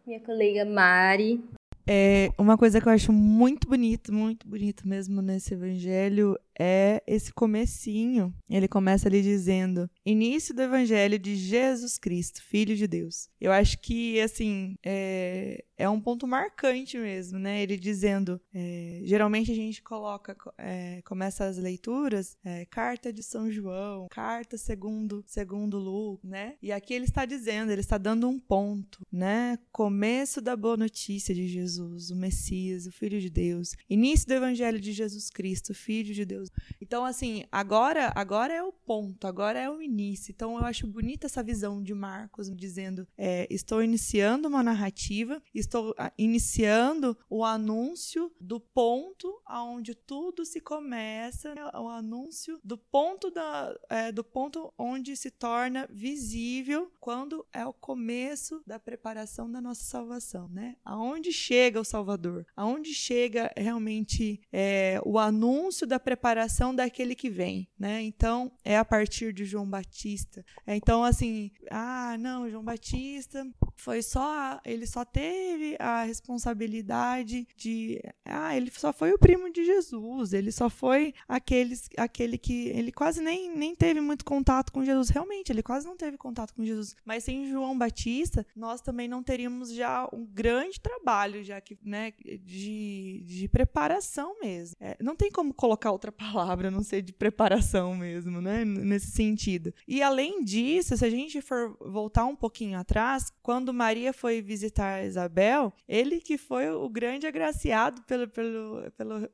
Minha 0.08 0.22
colega 0.22 0.63
Mari. 0.63 1.44
É, 1.86 2.29
uma 2.39 2.58
coisa 2.58 2.79
que 2.79 2.88
eu 2.88 2.94
acho 2.94 3.12
muito 3.12 3.67
bonito, 3.67 4.13
muito 4.13 4.48
bonito 4.48 4.88
mesmo 4.88 5.22
nesse 5.22 5.53
evangelho 5.53 6.39
é 6.60 7.04
esse 7.06 7.34
comecinho. 7.34 8.34
Ele 8.50 8.68
começa 8.68 9.08
ali 9.08 9.22
dizendo: 9.22 9.90
início 10.06 10.54
do 10.54 10.62
evangelho 10.62 11.20
de 11.20 11.36
Jesus 11.36 11.98
Cristo, 11.98 12.42
Filho 12.42 12.76
de 12.76 12.88
Deus. 12.88 13.30
Eu 13.40 13.52
acho 13.52 13.80
que, 13.80 14.20
assim, 14.20 14.76
é, 14.84 15.64
é 15.78 15.90
um 15.90 16.00
ponto 16.00 16.28
marcante 16.28 16.98
mesmo, 16.98 17.38
né? 17.38 17.62
Ele 17.62 17.78
dizendo: 17.78 18.40
é, 18.54 19.02
geralmente 19.04 19.52
a 19.52 19.56
gente 19.56 19.82
coloca, 19.82 20.36
é, 20.58 21.02
começa 21.04 21.46
as 21.46 21.58
leituras, 21.58 22.38
é, 22.44 22.66
carta 22.66 23.12
de 23.12 23.22
São 23.22 23.52
João, 23.52 24.08
carta 24.10 24.58
segundo, 24.58 25.24
segundo 25.28 25.78
Lu, 25.78 26.20
né? 26.24 26.56
E 26.62 26.72
aqui 26.72 26.94
ele 26.94 27.06
está 27.06 27.26
dizendo, 27.26 27.72
ele 27.72 27.82
está 27.82 27.98
dando 27.98 28.28
um 28.28 28.40
ponto, 28.40 29.02
né? 29.12 29.58
Começo 29.72 30.42
da 30.42 30.56
boa 30.56 30.78
notícia 30.78 31.34
de 31.36 31.48
Jesus, 31.48 32.10
o 32.10 32.16
Messias, 32.16 32.86
o 32.86 32.92
Filho 32.92 33.20
de 33.20 33.30
Deus. 33.30 33.76
Início 33.90 34.28
do 34.28 34.34
evangelho 34.34 34.80
de 34.80 34.94
Jesus 34.94 35.30
Cristo, 35.30 35.74
Filho 35.74 36.14
de 36.14 36.26
Deus. 36.26 36.45
Então, 36.82 37.06
assim, 37.06 37.44
agora, 37.52 38.12
agora 38.16 38.54
é 38.54 38.64
o 38.64 38.72
ponto, 38.72 39.28
agora 39.28 39.60
é 39.60 39.70
o 39.70 39.82
início. 39.82 40.32
Então, 40.32 40.58
eu 40.58 40.66
acho 40.66 40.88
bonita 40.88 41.28
essa 41.28 41.44
visão 41.44 41.82
de 41.82 41.94
Marcos 41.94 42.50
dizendo: 42.56 43.08
é, 43.18 43.48
estou 43.50 43.84
iniciando 43.84 44.48
uma 44.48 44.64
narrativa, 44.64 45.42
estou 45.54 45.94
ah, 45.98 46.12
iniciando 46.18 47.18
o 47.30 47.44
anúncio 47.44 48.32
do 48.40 48.60
ponto 48.60 49.42
aonde 49.46 49.96
tudo 49.96 50.46
se 50.46 50.60
começa, 50.60 51.54
né? 51.56 51.64
o 51.74 51.88
anúncio 51.88 52.60
do 52.64 52.78
ponto 52.78 53.30
da, 53.30 53.75
é, 53.90 54.12
do 54.12 54.24
ponto 54.24 54.74
onde 54.78 55.16
se 55.16 55.32
torna 55.32 55.88
visível 55.92 56.92
quando 57.00 57.46
é 57.54 57.66
o 57.66 57.74
começo 57.74 58.62
da 58.66 58.80
preparação 58.80 59.52
da 59.52 59.62
nossa 59.62 59.84
salvação, 59.84 60.48
né? 60.50 60.75
Aonde 60.84 61.32
chega 61.32 61.80
o 61.80 61.86
Salvador? 61.86 62.46
Aonde 62.56 62.94
chega 62.94 63.52
realmente 63.56 64.42
é, 64.52 65.00
o 65.06 65.18
anúncio 65.18 65.86
da 65.86 66.00
preparação 66.00 66.35
preparação 66.36 66.75
daquele 66.75 67.15
que 67.15 67.30
vem, 67.30 67.68
né? 67.80 68.01
Então, 68.01 68.51
é 68.63 68.77
a 68.77 68.84
partir 68.84 69.32
de 69.32 69.46
João 69.46 69.70
Batista. 69.70 70.46
É, 70.68 70.75
então, 70.75 71.01
assim, 71.01 71.50
ah, 71.72 72.18
não, 72.20 72.50
João 72.50 72.63
Batista 72.63 73.48
foi 73.77 74.01
só, 74.01 74.60
ele 74.65 74.86
só 74.86 75.06
teve 75.06 75.77
a 75.80 76.04
responsabilidade 76.04 77.48
de, 77.56 78.01
ah, 78.25 78.56
ele 78.56 78.70
só 78.72 78.92
foi 78.92 79.13
o 79.13 79.18
primo 79.18 79.50
de 79.51 79.63
Jesus, 79.63 80.34
ele 80.34 80.51
só 80.51 80.70
foi 80.70 81.13
aqueles, 81.27 81.89
aquele 81.98 82.38
que, 82.38 82.68
ele 82.70 82.92
quase 82.92 83.22
nem, 83.22 83.56
nem 83.56 83.75
teve 83.75 84.01
muito 84.01 84.25
contato 84.25 84.74
com 84.74 84.84
Jesus, 84.84 85.10
realmente, 85.10 85.51
ele 85.51 85.63
quase 85.63 85.86
não 85.86 85.96
teve 85.96 86.18
contato 86.18 86.54
com 86.54 86.65
Jesus, 86.65 86.96
mas 87.06 87.24
sem 87.24 87.50
João 87.50 87.77
Batista, 87.77 88.46
nós 88.56 88.82
também 88.82 89.08
não 89.08 89.24
teríamos 89.24 89.74
já 89.74 90.08
um 90.12 90.25
grande 90.25 90.82
trabalho, 90.82 91.44
já 91.44 91.62
que, 91.62 91.77
né, 91.82 92.12
de, 92.44 93.24
de 93.25 93.48
preparação 93.48 94.38
mesmo. 94.42 94.75
É, 94.80 94.98
não 95.01 95.15
tem 95.15 95.32
como 95.32 95.54
colocar 95.54 95.92
outra 95.92 96.12
palavra, 96.12 96.25
não 96.72 96.84
sei, 96.84 97.01
de 97.01 97.13
preparação 97.13 97.96
mesmo, 97.96 98.41
né, 98.41 98.63
nesse 98.65 99.12
sentido. 99.12 99.74
E 99.88 100.01
além 100.01 100.44
disso, 100.44 100.96
se 100.96 101.05
a 101.05 101.10
gente 101.10 101.41
for 101.41 101.75
voltar 101.79 102.25
um 102.25 102.36
pouquinho 102.36 102.77
atrás, 102.77 103.32
quando 103.41 103.74
Maria 103.74 104.13
foi 104.13 104.41
visitar 104.41 105.05
Isabel, 105.05 105.74
ele 105.88 106.20
que 106.20 106.38
foi 106.38 106.70
o 106.70 106.89
grande 106.89 107.27
agraciado 107.27 108.01
pelo, 108.03 108.27
pelo, 108.27 108.91
pelo 108.91 109.29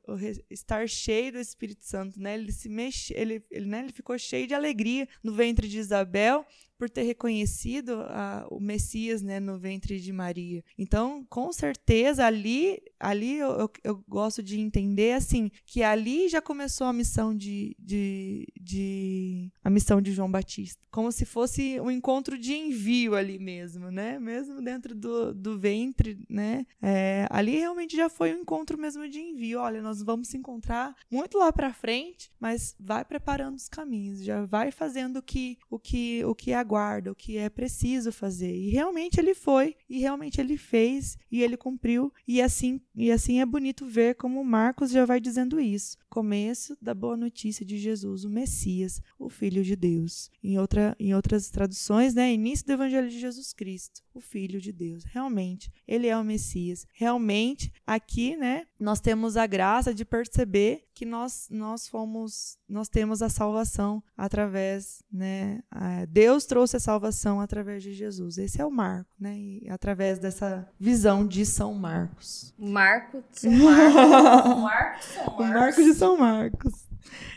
estar 0.50 0.88
cheio 0.88 1.32
do 1.32 1.38
Espírito 1.38 1.84
Santo, 1.84 2.20
né? 2.20 2.34
Ele 2.34 2.52
se 2.52 2.68
mexe, 2.68 3.14
ele, 3.16 3.44
ele, 3.50 3.66
né? 3.66 3.80
ele 3.80 3.92
ficou 3.92 4.18
cheio 4.18 4.46
de 4.46 4.54
alegria 4.54 5.08
no 5.22 5.32
ventre 5.32 5.68
de 5.68 5.78
Isabel 5.78 6.46
por 6.82 6.90
ter 6.90 7.04
reconhecido 7.04 8.00
a, 8.08 8.44
o 8.50 8.58
Messias 8.58 9.22
né, 9.22 9.38
no 9.38 9.56
ventre 9.56 10.00
de 10.00 10.12
Maria. 10.12 10.64
Então, 10.76 11.24
com 11.30 11.52
certeza, 11.52 12.26
ali, 12.26 12.82
ali 12.98 13.38
eu, 13.38 13.50
eu, 13.52 13.70
eu, 13.84 14.04
gosto 14.08 14.42
de 14.42 14.58
entender 14.58 15.12
assim 15.12 15.48
que 15.64 15.80
ali 15.80 16.28
já 16.28 16.42
começou 16.42 16.88
a 16.88 16.92
missão 16.92 17.36
de, 17.36 17.76
de, 17.78 18.48
de, 18.60 19.48
a 19.62 19.70
missão 19.70 20.02
de 20.02 20.10
João 20.10 20.28
Batista, 20.28 20.84
como 20.90 21.12
se 21.12 21.24
fosse 21.24 21.78
um 21.80 21.88
encontro 21.88 22.36
de 22.36 22.52
envio 22.52 23.14
ali 23.14 23.38
mesmo, 23.38 23.88
né? 23.92 24.18
Mesmo 24.18 24.60
dentro 24.60 24.92
do, 24.92 25.32
do 25.32 25.56
ventre, 25.56 26.18
né? 26.28 26.66
É, 26.82 27.28
ali 27.30 27.58
realmente 27.58 27.96
já 27.96 28.08
foi 28.08 28.34
um 28.34 28.40
encontro 28.40 28.76
mesmo 28.76 29.08
de 29.08 29.20
envio. 29.20 29.60
Olha, 29.60 29.80
nós 29.80 30.02
vamos 30.02 30.26
se 30.26 30.36
encontrar 30.36 30.96
muito 31.08 31.38
lá 31.38 31.52
para 31.52 31.72
frente, 31.72 32.32
mas 32.40 32.74
vai 32.80 33.04
preparando 33.04 33.54
os 33.54 33.68
caminhos, 33.68 34.24
já 34.24 34.44
vai 34.44 34.72
fazendo 34.72 35.18
o 35.18 35.22
que 35.22 35.56
o 35.70 35.78
que 35.78 36.24
o 36.24 36.34
que 36.34 36.52
agora 36.52 36.71
o 36.74 37.14
que 37.14 37.36
é 37.36 37.48
preciso 37.48 38.10
fazer. 38.12 38.54
E 38.54 38.70
realmente 38.70 39.18
ele 39.18 39.34
foi, 39.34 39.76
e 39.88 39.98
realmente 39.98 40.40
ele 40.40 40.56
fez, 40.56 41.18
e 41.30 41.42
ele 41.42 41.56
cumpriu, 41.56 42.12
e 42.26 42.40
assim, 42.40 42.80
e 42.94 43.10
assim 43.10 43.40
é 43.40 43.46
bonito 43.46 43.86
ver 43.86 44.14
como 44.14 44.42
Marcos 44.44 44.90
já 44.90 45.04
vai 45.04 45.20
dizendo 45.20 45.60
isso. 45.60 45.96
Começo 46.08 46.76
da 46.80 46.94
boa 46.94 47.16
notícia 47.16 47.64
de 47.64 47.78
Jesus, 47.78 48.24
o 48.24 48.30
Messias, 48.30 49.00
o 49.18 49.28
Filho 49.28 49.62
de 49.62 49.76
Deus. 49.76 50.30
Em, 50.42 50.58
outra, 50.58 50.96
em 50.98 51.14
outras 51.14 51.50
traduções, 51.50 52.14
né, 52.14 52.32
início 52.32 52.66
do 52.66 52.72
Evangelho 52.72 53.08
de 53.08 53.18
Jesus 53.18 53.52
Cristo, 53.52 54.02
o 54.14 54.20
Filho 54.20 54.60
de 54.60 54.72
Deus. 54.72 55.04
Realmente, 55.04 55.70
ele 55.86 56.06
é 56.06 56.16
o 56.16 56.24
Messias. 56.24 56.86
Realmente, 56.92 57.72
aqui, 57.86 58.36
né, 58.36 58.66
nós 58.78 59.00
temos 59.00 59.36
a 59.36 59.46
graça 59.46 59.94
de 59.94 60.04
perceber 60.04 60.84
que 60.94 61.06
nós 61.06 61.48
nós 61.50 61.88
fomos 61.88 62.58
nós 62.68 62.88
temos 62.88 63.22
a 63.22 63.28
salvação 63.28 64.02
através 64.16 65.02
né 65.10 65.62
Deus 66.08 66.44
trouxe 66.52 66.76
a 66.76 66.80
salvação 66.80 67.40
através 67.40 67.82
de 67.82 67.94
Jesus 67.94 68.36
esse 68.36 68.60
é 68.60 68.66
o 68.66 68.70
Marco 68.70 69.10
né 69.18 69.34
e 69.38 69.66
através 69.70 70.18
dessa 70.18 70.68
visão 70.78 71.26
de 71.26 71.46
São 71.46 71.72
Marcos 71.72 72.54
Marco 72.58 73.24
de 73.30 73.40
São 73.40 73.52
Marcos 73.56 74.60
Marco 74.60 75.02
São 75.02 75.24
Marcos. 75.24 75.38
o 75.38 75.42
Marco 75.42 75.82
de 75.82 75.94
São 75.94 76.18
Marcos 76.18 76.72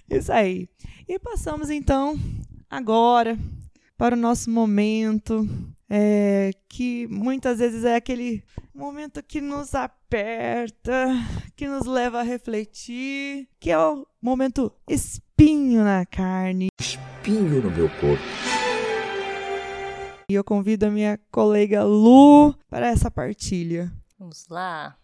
isso 0.10 0.32
aí 0.34 0.68
e 1.08 1.18
passamos 1.18 1.70
então 1.70 2.20
agora 2.70 3.38
para 3.98 4.16
o 4.16 4.20
nosso 4.20 4.50
momento 4.50 5.48
é, 5.90 6.52
que 6.68 7.08
muitas 7.08 7.60
vezes 7.60 7.86
é 7.86 7.96
aquele 7.96 8.44
momento 8.74 9.24
que 9.24 9.40
nos 9.40 9.74
aperta, 9.74 11.08
que 11.56 11.68
nos 11.68 11.86
leva 11.86 12.20
a 12.20 12.24
refletir, 12.24 13.48
que 13.60 13.72
é 13.72 13.78
o 13.78 14.06
momento 14.22 14.72
espinho 14.90 15.84
na 15.84 16.06
carne. 16.06 16.68
Espinho 16.80 17.62
no 17.62 17.72
meu 17.72 17.90
corpo. 18.02 18.24
E 20.30 20.34
eu 20.34 20.44
convido 20.44 20.86
a 20.86 20.92
minha 20.92 21.20
colega 21.32 21.84
Lu 21.84 22.54
para 22.70 22.88
essa 22.88 23.12
partilha. 23.12 23.92
Vamos 24.18 24.48
lá 24.50 24.98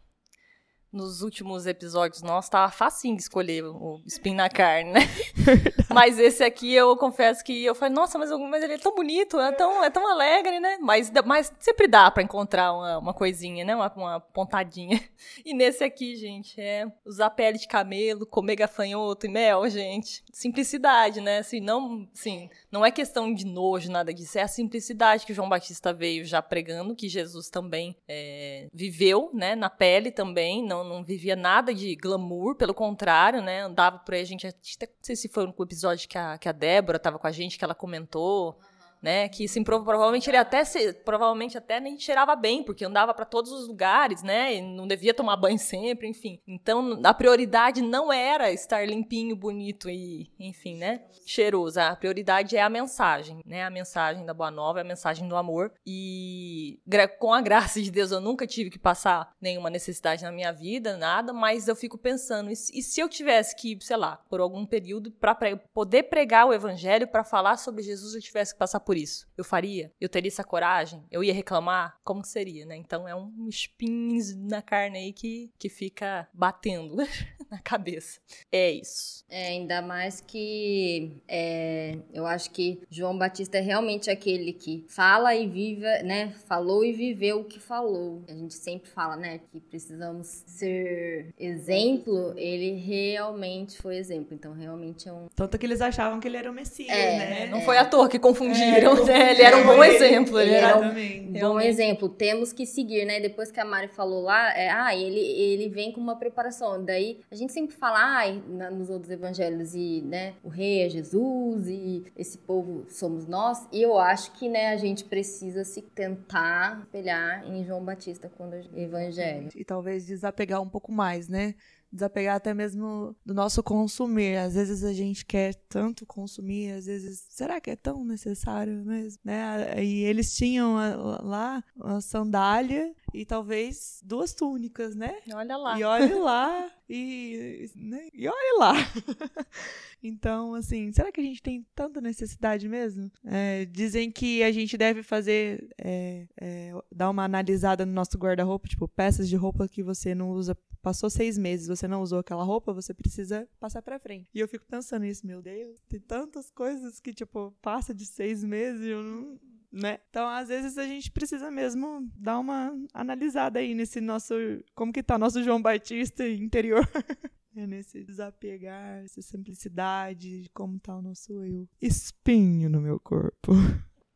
nos 0.92 1.22
últimos 1.22 1.66
episódios 1.66 2.22
nossos, 2.22 2.50
tava 2.50 2.72
facinho 2.72 3.18
escolher 3.18 3.64
o 3.64 4.02
espinho 4.06 4.36
na 4.36 4.50
carne, 4.50 4.92
né? 4.92 5.00
mas 5.90 6.20
esse 6.20 6.44
aqui 6.44 6.74
eu 6.74 6.96
confesso 6.98 7.44
que 7.44 7.64
eu 7.64 7.76
falei, 7.76 7.94
nossa, 7.94 8.18
mas, 8.18 8.30
mas 8.32 8.64
ele 8.64 8.74
é 8.74 8.78
tão 8.78 8.94
bonito, 8.94 9.40
é 9.40 9.52
tão, 9.52 9.84
é 9.84 9.90
tão 9.90 10.08
alegre, 10.08 10.60
né? 10.60 10.78
Mas, 10.82 11.12
mas 11.26 11.52
sempre 11.60 11.88
dá 11.88 12.10
para 12.12 12.24
encontrar 12.24 12.74
uma, 12.74 12.98
uma 12.98 13.14
coisinha, 13.14 13.64
né? 13.64 13.76
Uma, 13.76 13.92
uma 13.96 14.20
pontadinha. 14.20 15.02
E 15.46 15.54
nesse 15.54 15.84
aqui, 15.84 16.16
gente, 16.16 16.60
é 16.60 16.86
usar 17.06 17.30
pele 17.30 17.58
de 17.58 17.68
camelo, 17.68 18.26
comer 18.26 18.56
gafanhoto 18.56 19.26
e 19.26 19.30
mel, 19.30 19.68
gente. 19.70 20.24
Simplicidade, 20.32 21.22
né? 21.22 21.40
Assim, 21.40 21.60
não, 21.60 22.08
assim, 22.14 22.50
não 22.72 22.86
é 22.86 22.92
questão 22.92 23.34
de 23.34 23.46
nojo, 23.46 23.92
nada 23.92 24.14
disso. 24.14 24.38
É 24.38 24.42
a 24.42 24.48
simplicidade 24.48 25.26
que 25.26 25.34
João 25.34 25.48
Batista 25.48 25.94
veio 25.94 26.26
já 26.26 26.42
pregando, 26.42 26.96
que 26.96 27.08
Jesus 27.08 27.50
também 27.50 27.96
é, 28.08 28.68
viveu, 28.74 29.30
né? 29.34 29.56
Na 29.56 29.70
pele 29.70 30.12
também, 30.12 30.64
não 30.64 30.81
não, 30.84 30.98
não 30.98 31.04
vivia 31.04 31.36
nada 31.36 31.74
de 31.74 31.96
glamour, 31.96 32.56
pelo 32.56 32.74
contrário, 32.74 33.42
né? 33.42 33.62
Andava 33.62 34.00
por 34.00 34.14
aí, 34.14 34.22
a 34.22 34.26
gente, 34.26 34.48
até, 34.48 34.88
não 34.88 35.04
sei 35.04 35.16
se 35.16 35.30
foi 35.30 35.46
no 35.46 35.54
episódio 35.64 36.08
que 36.08 36.18
a, 36.18 36.38
que 36.38 36.50
a 36.50 36.52
Débora 36.52 36.98
estava 36.98 37.20
com 37.20 37.28
a 37.28 37.32
gente, 37.32 37.58
que 37.58 37.64
ela 37.64 37.76
comentou 37.76 38.60
né? 39.01 39.27
Que 39.29 39.48
sim, 39.48 39.63
provavelmente 39.63 40.29
ele 40.29 40.38
até 40.38 40.63
se, 40.63 40.93
provavelmente 40.93 41.58
até 41.58 41.79
nem 41.79 41.98
cheirava 41.98 42.36
bem, 42.36 42.63
porque 42.63 42.86
andava 42.86 43.13
para 43.13 43.25
todos 43.25 43.51
os 43.51 43.67
lugares, 43.67 44.22
né? 44.24 44.55
E 44.55 44.62
não 44.62 44.88
devia 44.88 45.13
tomar 45.13 45.38
banho 45.38 45.58
sempre, 45.60 46.08
enfim. 46.08 46.39
Então, 46.48 47.00
a 47.03 47.13
prioridade 47.13 47.81
não 47.81 48.12
era 48.12 48.51
estar 48.51 48.88
limpinho, 48.88 49.36
bonito 49.36 49.89
e, 49.89 50.31
enfim, 50.39 50.75
né? 50.75 51.01
Cheiroso. 51.25 51.79
A 51.79 51.96
prioridade 51.96 52.55
é 52.55 52.62
a 52.62 52.70
mensagem, 52.70 53.41
né? 53.46 53.63
A 53.63 53.70
mensagem 53.70 54.25
da 54.25 54.34
boa 54.34 54.51
nova, 54.51 54.81
a 54.81 54.84
mensagem 54.84 55.27
do 55.27 55.36
amor. 55.36 55.72
E 55.86 56.79
com 57.20 57.34
a 57.34 57.41
graça 57.41 57.81
de 57.81 57.91
Deus 57.91 58.12
eu 58.12 58.22
nunca 58.22 58.46
tive 58.46 58.70
que 58.70 58.79
passar 58.79 59.34
nenhuma 59.39 59.70
necessidade 59.70 60.24
na 60.24 60.31
minha 60.31 60.51
vida, 60.51 60.98
nada, 60.98 61.34
mas 61.34 61.67
eu 61.67 61.75
fico 61.75 61.98
pensando, 61.98 62.50
e 62.51 62.55
se 62.55 63.00
eu 63.00 63.10
tivesse 63.10 63.55
que, 63.55 63.77
sei 63.81 63.98
lá, 63.98 64.17
por 64.29 64.39
algum 64.39 64.65
período 64.65 65.12
para 65.12 65.36
poder 65.74 66.03
pregar 66.03 66.48
o 66.48 66.53
evangelho, 66.53 67.08
para 67.08 67.24
falar 67.24 67.58
sobre 67.58 67.84
Jesus, 67.84 68.13
eu 68.13 68.22
tivesse 68.22 68.53
que 68.53 68.60
passar 68.60 68.79
por 68.79 68.91
por 68.92 68.98
isso. 68.98 69.26
Eu 69.38 69.46
faria? 69.46 69.94
Eu 70.02 70.10
teria 70.10 70.28
essa 70.28 70.44
coragem? 70.44 71.02
Eu 71.10 71.24
ia 71.24 71.34
reclamar? 71.34 71.98
Como 72.04 72.26
seria, 72.26 72.66
né? 72.66 72.76
Então 72.76 73.08
é 73.08 73.16
um 73.16 73.48
espinho 73.48 74.22
na 74.50 74.62
carne 74.62 74.98
aí 74.98 75.14
que, 75.14 75.50
que 75.58 75.70
fica 75.70 76.28
batendo 76.34 76.98
na 77.51 77.60
cabeça. 77.60 78.20
É 78.50 78.72
isso. 78.72 79.25
É, 79.29 79.48
ainda 79.48 79.81
mais 79.81 80.22
que 80.22 81.22
é, 81.27 81.98
eu 82.13 82.25
acho 82.25 82.50
que 82.51 82.81
João 82.89 83.17
Batista 83.17 83.58
é 83.58 83.62
realmente 83.62 84.10
aquele 84.10 84.53
que 84.53 84.86
fala 84.88 85.36
e 85.36 85.48
vive, 85.48 85.86
né? 86.03 86.34
Falou 86.48 86.84
e 86.84 86.93
viveu 86.93 87.41
o 87.41 87.43
que 87.43 87.60
falou. 87.60 88.24
A 88.27 88.34
gente 88.34 88.53
sempre 88.53 88.89
fala, 88.89 89.15
né? 89.17 89.39
Que 89.51 89.60
precisamos 89.60 90.27
ser 90.27 91.34
exemplo. 91.38 92.34
Ele 92.38 92.74
realmente 92.74 93.77
foi 93.77 93.98
exemplo. 93.98 94.34
Então, 94.34 94.53
realmente 94.53 95.10
é 95.10 95.13
um. 95.13 95.27
Tanto 95.36 95.58
que 95.58 95.65
eles 95.65 95.81
achavam 95.81 96.20
que 96.20 96.27
ele 96.27 96.38
era 96.38 96.50
o 96.50 96.53
Messias, 96.53 96.89
é, 96.89 97.17
né? 97.17 97.48
Não 97.48 97.60
é. 97.60 97.62
foi 97.62 97.77
à 97.77 97.86
toa 97.86 98.08
que 98.08 98.20
confundiram. 98.20 99.01
É, 99.12 99.31
ele 99.31 99.41
era 99.41 99.58
um 99.58 99.65
bom 99.65 99.84
exemplo. 99.84 100.39
Ele 100.39 100.53
era 100.53 100.77
um 100.77 101.34
bom 101.39 101.60
exemplo. 101.60 102.08
Temos 102.08 102.53
que 102.53 102.65
seguir, 102.65 103.05
né? 103.05 103.20
Depois 103.20 103.51
que 103.51 103.60
a 103.60 103.65
Mari 103.65 103.89
falou 103.89 104.24
lá, 104.24 104.58
é, 104.58 104.70
ah, 104.70 104.96
ele, 104.96 105.20
ele 105.20 105.70
vem 105.70 105.91
com 105.91 106.00
uma 106.00 106.15
preparação. 106.15 106.84
Daí 106.84 107.20
a 107.29 107.36
gente 107.36 107.41
sempre 107.50 107.76
fala, 107.76 108.22
ah, 108.22 108.72
nos 108.72 108.90
outros 108.90 109.12
evangelhos, 109.12 109.74
e, 109.76 110.02
né, 110.02 110.36
o 110.44 110.50
rei 110.50 110.86
é 110.86 110.90
Jesus, 110.90 111.68
e 111.68 112.04
esse 112.16 112.38
povo 112.38 112.86
somos 112.90 113.26
nós. 113.26 113.68
E 113.72 113.82
eu 113.82 113.98
acho 113.98 114.32
que, 114.34 114.50
né, 114.50 114.68
a 114.70 114.78
gente 114.78 115.06
precisa 115.06 115.64
se 115.64 115.82
tentar 115.82 116.80
espelhar 116.82 117.48
em 117.48 117.64
João 117.64 117.84
Batista 117.84 118.32
quando 118.38 118.54
o 118.54 118.78
evangelho. 118.78 119.50
E 119.56 119.64
talvez 119.64 120.06
desapegar 120.06 120.62
um 120.62 120.70
pouco 120.70 120.92
mais, 120.92 121.28
né? 121.28 121.56
Desapegar 121.92 122.36
até 122.36 122.54
mesmo 122.54 123.16
do 123.26 123.34
nosso 123.34 123.62
consumir. 123.62 124.38
Às 124.38 124.56
vezes 124.56 124.84
a 124.84 124.94
gente 124.94 125.26
quer 125.26 125.56
tanto 125.68 126.06
consumir, 126.06 126.72
às 126.72 126.86
vezes, 126.86 127.26
será 127.30 127.60
que 127.60 127.72
é 127.72 127.76
tão 127.76 128.06
necessário 128.06 128.74
mesmo? 128.86 129.20
Né? 129.24 129.84
E 129.84 130.04
eles 130.04 130.36
tinham 130.36 130.76
lá 131.24 131.64
uma 131.76 132.02
sandália 132.02 132.94
e 133.14 133.26
talvez 133.26 134.02
duas 134.04 134.34
túnicas, 134.34 134.96
né? 134.96 135.20
Olha 135.34 135.58
lá. 135.58 135.80
E 135.80 135.84
olha 135.84 136.20
lá, 136.20 136.72
e, 136.90 137.70
né? 137.76 138.10
e 138.14 138.28
olha 138.28 138.60
lá. 138.60 138.74
Então, 140.03 140.55
assim, 140.55 140.91
será 140.91 141.12
que 141.12 141.22
a 141.22 141.24
gente 141.24 141.41
tem 141.41 141.65
tanta 141.75 142.01
necessidade 142.01 142.67
mesmo? 142.67 143.12
É, 143.24 143.65
dizem 143.65 144.12
que 144.12 144.41
a 144.43 144.51
gente 144.51 144.77
deve 144.77 145.03
fazer, 145.03 145.67
é, 145.77 146.27
é, 146.39 146.74
dar 146.91 147.10
uma 147.10 147.24
analisada 147.24 147.86
no 147.86 147.93
nosso 147.93 148.17
guarda-roupa, 148.17 148.67
tipo, 148.67 148.88
peças 148.88 149.29
de 149.29 149.36
roupa 149.36 149.67
que 149.67 149.84
você 149.84 150.15
não 150.15 150.31
usa 150.31 150.58
passou 150.81 151.10
seis 151.10 151.38
meses, 151.38 151.67
você 151.67 151.88
não 151.88 152.01
usou 152.01 152.20
aquela 152.20 152.43
roupa, 152.43 152.74
você 152.74 152.93
precisa 152.93 153.48
passar 153.60 153.81
pra 153.81 154.00
frente. 154.00 154.27
E 154.34 154.39
eu 154.39 154.48
fico 154.48 154.65
pensando 154.65 155.03
nisso, 155.03 155.25
meu 155.25 155.41
Deus, 155.41 155.79
tem 155.88 156.00
tantas 156.00 156.50
coisas 156.50 157.00
que, 157.00 157.13
tipo, 157.13 157.53
passa 157.62 157.93
de 157.93 158.05
seis 158.05 158.43
meses 158.43 158.81
e 158.81 158.89
eu 158.89 159.03
não. 159.03 159.39
Né? 159.72 160.00
Então, 160.10 160.27
às 160.27 160.50
vezes, 160.50 160.77
a 160.77 160.86
gente 160.86 161.10
precisa 161.12 161.50
mesmo 161.50 162.05
dar 162.17 162.39
uma 162.39 162.74
analisada 162.93 163.60
aí 163.60 163.74
nesse 163.74 164.01
nosso. 164.01 164.34
Como 164.75 164.91
que 164.91 165.01
tá 165.01 165.17
nosso 165.17 165.41
João 165.43 165.62
Batista 165.62 166.27
interior. 166.27 166.86
É 167.53 167.67
nesse 167.67 168.01
desapegar, 168.05 169.03
essa 169.03 169.22
simplicidade, 169.22 170.50
como 170.53 170.79
tá 170.79 170.96
o 170.96 171.01
nosso 171.01 171.43
eu. 171.43 171.67
Espinho 171.81 172.70
no 172.70 172.79
meu 172.79 172.98
corpo. 172.98 173.51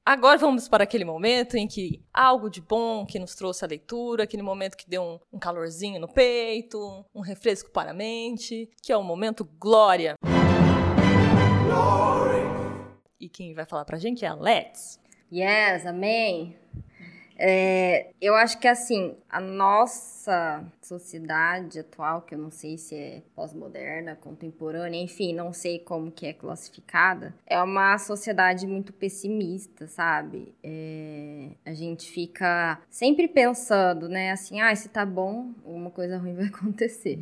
Agora 0.06 0.38
vamos 0.38 0.70
para 0.70 0.86
aquele 0.86 1.04
momento 1.04 1.58
em 1.58 1.68
que 1.68 2.02
algo 2.14 2.50
de 2.50 2.62
bom 2.62 3.06
que 3.06 3.20
nos 3.20 3.36
trouxe 3.36 3.66
a 3.66 3.68
leitura, 3.68 4.24
aquele 4.24 4.42
momento 4.42 4.78
que 4.78 4.90
deu 4.90 5.04
um, 5.04 5.20
um 5.34 5.40
calorzinho 5.40 6.00
no 6.00 6.08
peito, 6.08 7.06
um 7.14 7.20
refresco 7.20 7.72
para 7.72 7.92
a 7.92 7.94
mente, 7.94 8.70
que 8.82 8.94
é 8.94 8.98
o 8.98 9.04
momento 9.04 9.44
glória. 9.60 10.16
E 13.20 13.28
quem 13.28 13.54
vai 13.54 13.66
falar 13.66 13.84
pra 13.84 13.98
gente 13.98 14.24
é 14.24 14.30
a 14.30 14.34
Let's. 14.36 14.98
Yes, 15.30 15.86
amém. 15.86 16.56
É, 17.38 18.12
eu 18.22 18.34
acho 18.34 18.58
que 18.60 18.68
assim, 18.68 19.18
a 19.30 19.42
nossa 19.42 20.66
sociedade 20.86 21.80
atual, 21.80 22.22
que 22.22 22.36
eu 22.36 22.40
não 22.40 22.52
sei 22.52 22.78
se 22.78 22.96
é 22.96 23.22
pós-moderna, 23.36 24.16
contemporânea, 24.16 25.02
enfim, 25.02 25.34
não 25.34 25.52
sei 25.52 25.80
como 25.80 26.12
que 26.12 26.28
é 26.28 26.34
classificada, 26.34 27.34
é 27.46 27.62
uma 27.62 27.98
sociedade 27.98 28.68
muito 28.68 28.94
pessimista, 28.94 29.88
sabe? 29.88 30.54
É, 30.64 31.50
a 31.66 31.74
gente 31.74 32.10
fica 32.10 32.80
sempre 32.90 33.28
pensando, 33.28 34.08
né, 34.08 34.32
assim, 34.32 34.62
ah, 34.62 34.76
se 34.76 34.90
tá 34.90 35.06
bom, 35.06 35.52
uma 35.66 35.90
coisa 35.90 36.18
ruim 36.18 36.36
vai 36.36 36.46
acontecer. 36.54 37.20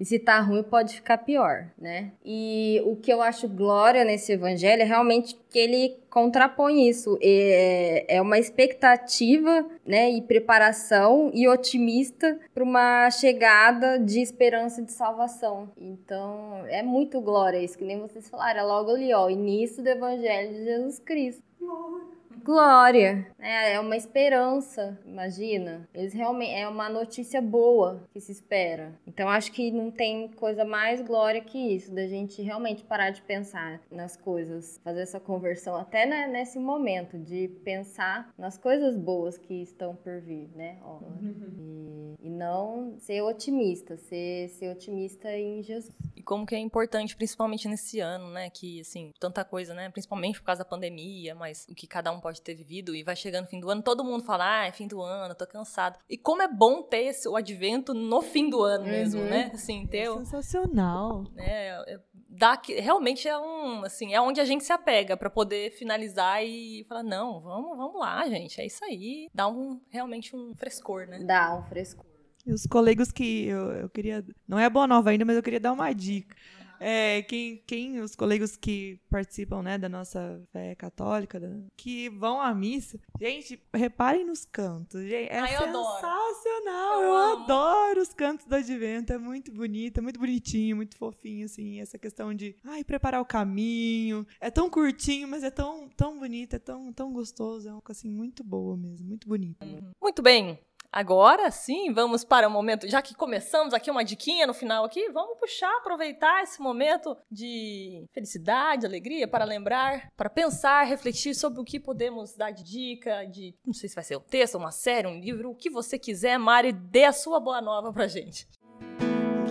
E 0.00 0.04
se 0.04 0.18
tá 0.18 0.40
ruim, 0.40 0.62
pode 0.62 0.94
ficar 0.94 1.18
pior, 1.18 1.68
né? 1.78 2.12
E 2.24 2.80
o 2.84 2.96
que 2.96 3.12
eu 3.12 3.20
acho 3.20 3.48
glória 3.48 4.04
nesse 4.04 4.32
evangelho 4.32 4.82
é 4.82 4.84
realmente 4.84 5.36
que 5.50 5.58
ele 5.58 5.96
contrapõe 6.12 6.88
isso. 6.88 7.18
É, 7.22 8.16
é 8.16 8.20
uma 8.20 8.38
expectativa, 8.38 9.66
né, 9.84 10.10
e 10.10 10.22
preparação 10.22 11.30
e 11.34 11.48
otimista 11.48 12.38
para 12.54 12.62
uma 12.62 13.10
chegada 13.10 13.98
de 13.98 14.20
esperança 14.20 14.82
de 14.82 14.92
salvação. 14.92 15.70
Então, 15.76 16.64
é 16.66 16.82
muito 16.82 17.20
glória 17.20 17.58
isso, 17.58 17.76
que 17.76 17.84
nem 17.84 18.00
vocês 18.00 18.28
falaram, 18.28 18.60
é 18.60 18.62
logo 18.62 18.90
ali, 18.90 19.12
ó, 19.12 19.28
início 19.28 19.82
do 19.82 19.88
evangelho 19.88 20.52
de 20.52 20.64
Jesus 20.64 20.98
Cristo. 21.00 21.42
Glória 21.58 22.11
glória, 22.42 23.26
né? 23.38 23.74
é 23.74 23.80
uma 23.80 23.96
esperança, 23.96 24.98
imagina. 25.04 25.88
Eles 25.94 26.12
realmente 26.12 26.52
é 26.52 26.68
uma 26.68 26.88
notícia 26.88 27.40
boa 27.40 28.02
que 28.12 28.20
se 28.20 28.32
espera. 28.32 28.92
Então 29.06 29.28
acho 29.28 29.52
que 29.52 29.70
não 29.70 29.90
tem 29.90 30.28
coisa 30.28 30.64
mais 30.64 31.00
glória 31.00 31.40
que 31.40 31.58
isso, 31.58 31.94
da 31.94 32.06
gente 32.06 32.42
realmente 32.42 32.84
parar 32.84 33.10
de 33.10 33.22
pensar 33.22 33.80
nas 33.90 34.16
coisas, 34.16 34.80
fazer 34.82 35.00
essa 35.00 35.20
conversão 35.20 35.76
até 35.76 36.06
né, 36.06 36.26
nesse 36.26 36.58
momento 36.58 37.18
de 37.18 37.48
pensar 37.64 38.32
nas 38.36 38.58
coisas 38.58 38.96
boas 38.96 39.38
que 39.38 39.62
estão 39.62 39.94
por 39.94 40.20
vir, 40.20 40.50
né? 40.54 40.78
Ó, 40.82 41.00
e, 41.20 42.14
e, 42.26 42.30
não 42.30 42.94
ser 42.98 43.22
otimista, 43.22 43.96
ser, 43.96 44.48
ser 44.50 44.70
otimista 44.70 45.30
em 45.30 45.62
Jesus. 45.62 45.92
E 46.16 46.22
como 46.22 46.46
que 46.46 46.54
é 46.54 46.58
importante, 46.58 47.16
principalmente 47.16 47.68
nesse 47.68 48.00
ano, 48.00 48.28
né? 48.30 48.50
Que 48.50 48.80
assim, 48.80 49.12
tanta 49.18 49.44
coisa, 49.44 49.74
né? 49.74 49.90
Principalmente 49.90 50.38
por 50.38 50.46
causa 50.46 50.60
da 50.60 50.68
pandemia, 50.68 51.34
mas 51.34 51.66
o 51.68 51.74
que 51.74 51.86
cada 51.86 52.10
um 52.12 52.20
pode 52.20 52.31
pode 52.32 52.42
ter 52.42 52.54
vivido 52.54 52.94
e 52.94 53.02
vai 53.02 53.14
chegando 53.14 53.44
o 53.44 53.48
fim 53.48 53.60
do 53.60 53.68
ano, 53.68 53.82
todo 53.82 54.02
mundo 54.02 54.24
fala, 54.24 54.62
ah, 54.62 54.66
é 54.66 54.72
fim 54.72 54.88
do 54.88 55.02
ano, 55.02 55.34
tô 55.34 55.46
cansado. 55.46 55.98
E 56.08 56.16
como 56.16 56.40
é 56.40 56.48
bom 56.48 56.82
ter 56.82 57.04
esse, 57.04 57.28
o 57.28 57.36
advento 57.36 57.92
no 57.92 58.22
fim 58.22 58.48
do 58.48 58.62
ano 58.62 58.86
mesmo, 58.86 59.20
uhum. 59.20 59.28
né? 59.28 59.50
Assim, 59.52 59.86
ter 59.86 60.08
é 60.08 60.14
sensacional. 60.14 61.24
É, 61.36 61.94
é, 61.94 62.00
dá, 62.28 62.60
realmente 62.66 63.28
é 63.28 63.38
um, 63.38 63.84
assim, 63.84 64.14
é 64.14 64.20
onde 64.20 64.40
a 64.40 64.44
gente 64.44 64.64
se 64.64 64.72
apega 64.72 65.16
para 65.16 65.28
poder 65.28 65.72
finalizar 65.72 66.42
e 66.42 66.86
falar, 66.88 67.02
não, 67.02 67.40
vamos, 67.40 67.76
vamos 67.76 68.00
lá, 68.00 68.26
gente, 68.28 68.60
é 68.60 68.66
isso 68.66 68.82
aí. 68.84 69.28
Dá 69.34 69.46
um, 69.46 69.78
realmente 69.90 70.34
um 70.34 70.54
frescor, 70.54 71.06
né? 71.06 71.22
Dá 71.22 71.54
um 71.54 71.62
frescor. 71.64 72.06
E 72.46 72.52
os 72.52 72.66
colegas 72.66 73.12
que 73.12 73.46
eu, 73.46 73.70
eu 73.72 73.88
queria. 73.88 74.24
Não 74.48 74.58
é 74.58 74.68
boa 74.68 74.86
nova 74.86 75.10
ainda, 75.10 75.24
mas 75.24 75.36
eu 75.36 75.42
queria 75.42 75.60
dar 75.60 75.72
uma 75.72 75.92
dica. 75.92 76.34
É, 76.82 77.22
quem, 77.22 77.62
quem, 77.66 78.00
os 78.00 78.14
colegas 78.14 78.56
que 78.56 79.00
participam, 79.08 79.62
né, 79.62 79.78
da 79.78 79.88
nossa 79.88 80.42
fé 80.52 80.74
católica, 80.74 81.38
da, 81.38 81.48
que 81.76 82.08
vão 82.10 82.40
à 82.40 82.54
missa, 82.54 82.98
gente, 83.20 83.60
reparem 83.72 84.24
nos 84.24 84.44
cantos. 84.44 85.00
Gente, 85.02 85.30
é 85.30 85.38
Ai, 85.38 85.48
sensacional. 85.48 87.02
Eu, 87.02 87.02
eu 87.02 87.14
adoro 87.14 88.00
os 88.00 88.12
cantos 88.12 88.46
do 88.46 88.54
advento. 88.54 89.12
É 89.12 89.18
muito 89.18 89.52
bonito, 89.52 89.98
é 89.98 90.00
muito 90.00 90.18
bonitinho, 90.18 90.76
muito 90.76 90.96
fofinho, 90.96 91.46
assim, 91.46 91.80
essa 91.80 91.98
questão 91.98 92.34
de, 92.34 92.56
ai, 92.64 92.82
preparar 92.84 93.20
o 93.20 93.26
caminho. 93.26 94.26
É 94.40 94.50
tão 94.50 94.68
curtinho, 94.68 95.28
mas 95.28 95.42
é 95.42 95.50
tão, 95.50 95.88
tão 95.96 96.18
bonito, 96.18 96.54
é 96.54 96.58
tão, 96.58 96.92
tão 96.92 97.12
gostoso. 97.12 97.68
É 97.68 97.72
uma 97.72 97.82
coisa, 97.82 98.00
assim, 98.00 98.10
muito 98.10 98.42
boa 98.42 98.76
mesmo, 98.76 99.06
muito 99.06 99.28
bonito. 99.28 99.64
Muito 100.00 100.22
bem. 100.22 100.58
Agora 100.92 101.50
sim, 101.50 101.90
vamos 101.90 102.22
para 102.22 102.46
o 102.46 102.50
momento, 102.50 102.86
já 102.86 103.00
que 103.00 103.14
começamos 103.14 103.72
aqui 103.72 103.90
uma 103.90 104.04
diquinha 104.04 104.46
no 104.46 104.52
final 104.52 104.84
aqui, 104.84 105.08
vamos 105.10 105.38
puxar, 105.38 105.74
aproveitar 105.78 106.42
esse 106.42 106.60
momento 106.60 107.16
de 107.30 108.04
felicidade, 108.12 108.84
alegria, 108.84 109.26
para 109.26 109.46
lembrar, 109.46 110.12
para 110.14 110.28
pensar, 110.28 110.84
refletir 110.84 111.34
sobre 111.34 111.60
o 111.60 111.64
que 111.64 111.80
podemos 111.80 112.36
dar 112.36 112.50
de 112.50 112.62
dica, 112.62 113.24
de, 113.24 113.54
não 113.64 113.72
sei 113.72 113.88
se 113.88 113.94
vai 113.94 114.04
ser 114.04 114.18
um 114.18 114.20
texto, 114.20 114.58
uma 114.58 114.70
série, 114.70 115.08
um 115.08 115.18
livro, 115.18 115.50
o 115.50 115.54
que 115.54 115.70
você 115.70 115.98
quiser, 115.98 116.36
Mari, 116.38 116.72
dê 116.72 117.04
a 117.04 117.12
sua 117.12 117.40
boa 117.40 117.62
nova 117.62 117.90
pra 117.90 118.06
gente. 118.06 118.46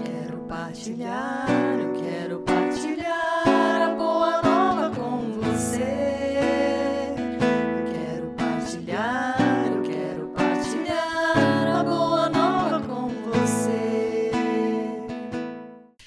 Quero 0.04 0.46
partilhar, 0.48 1.48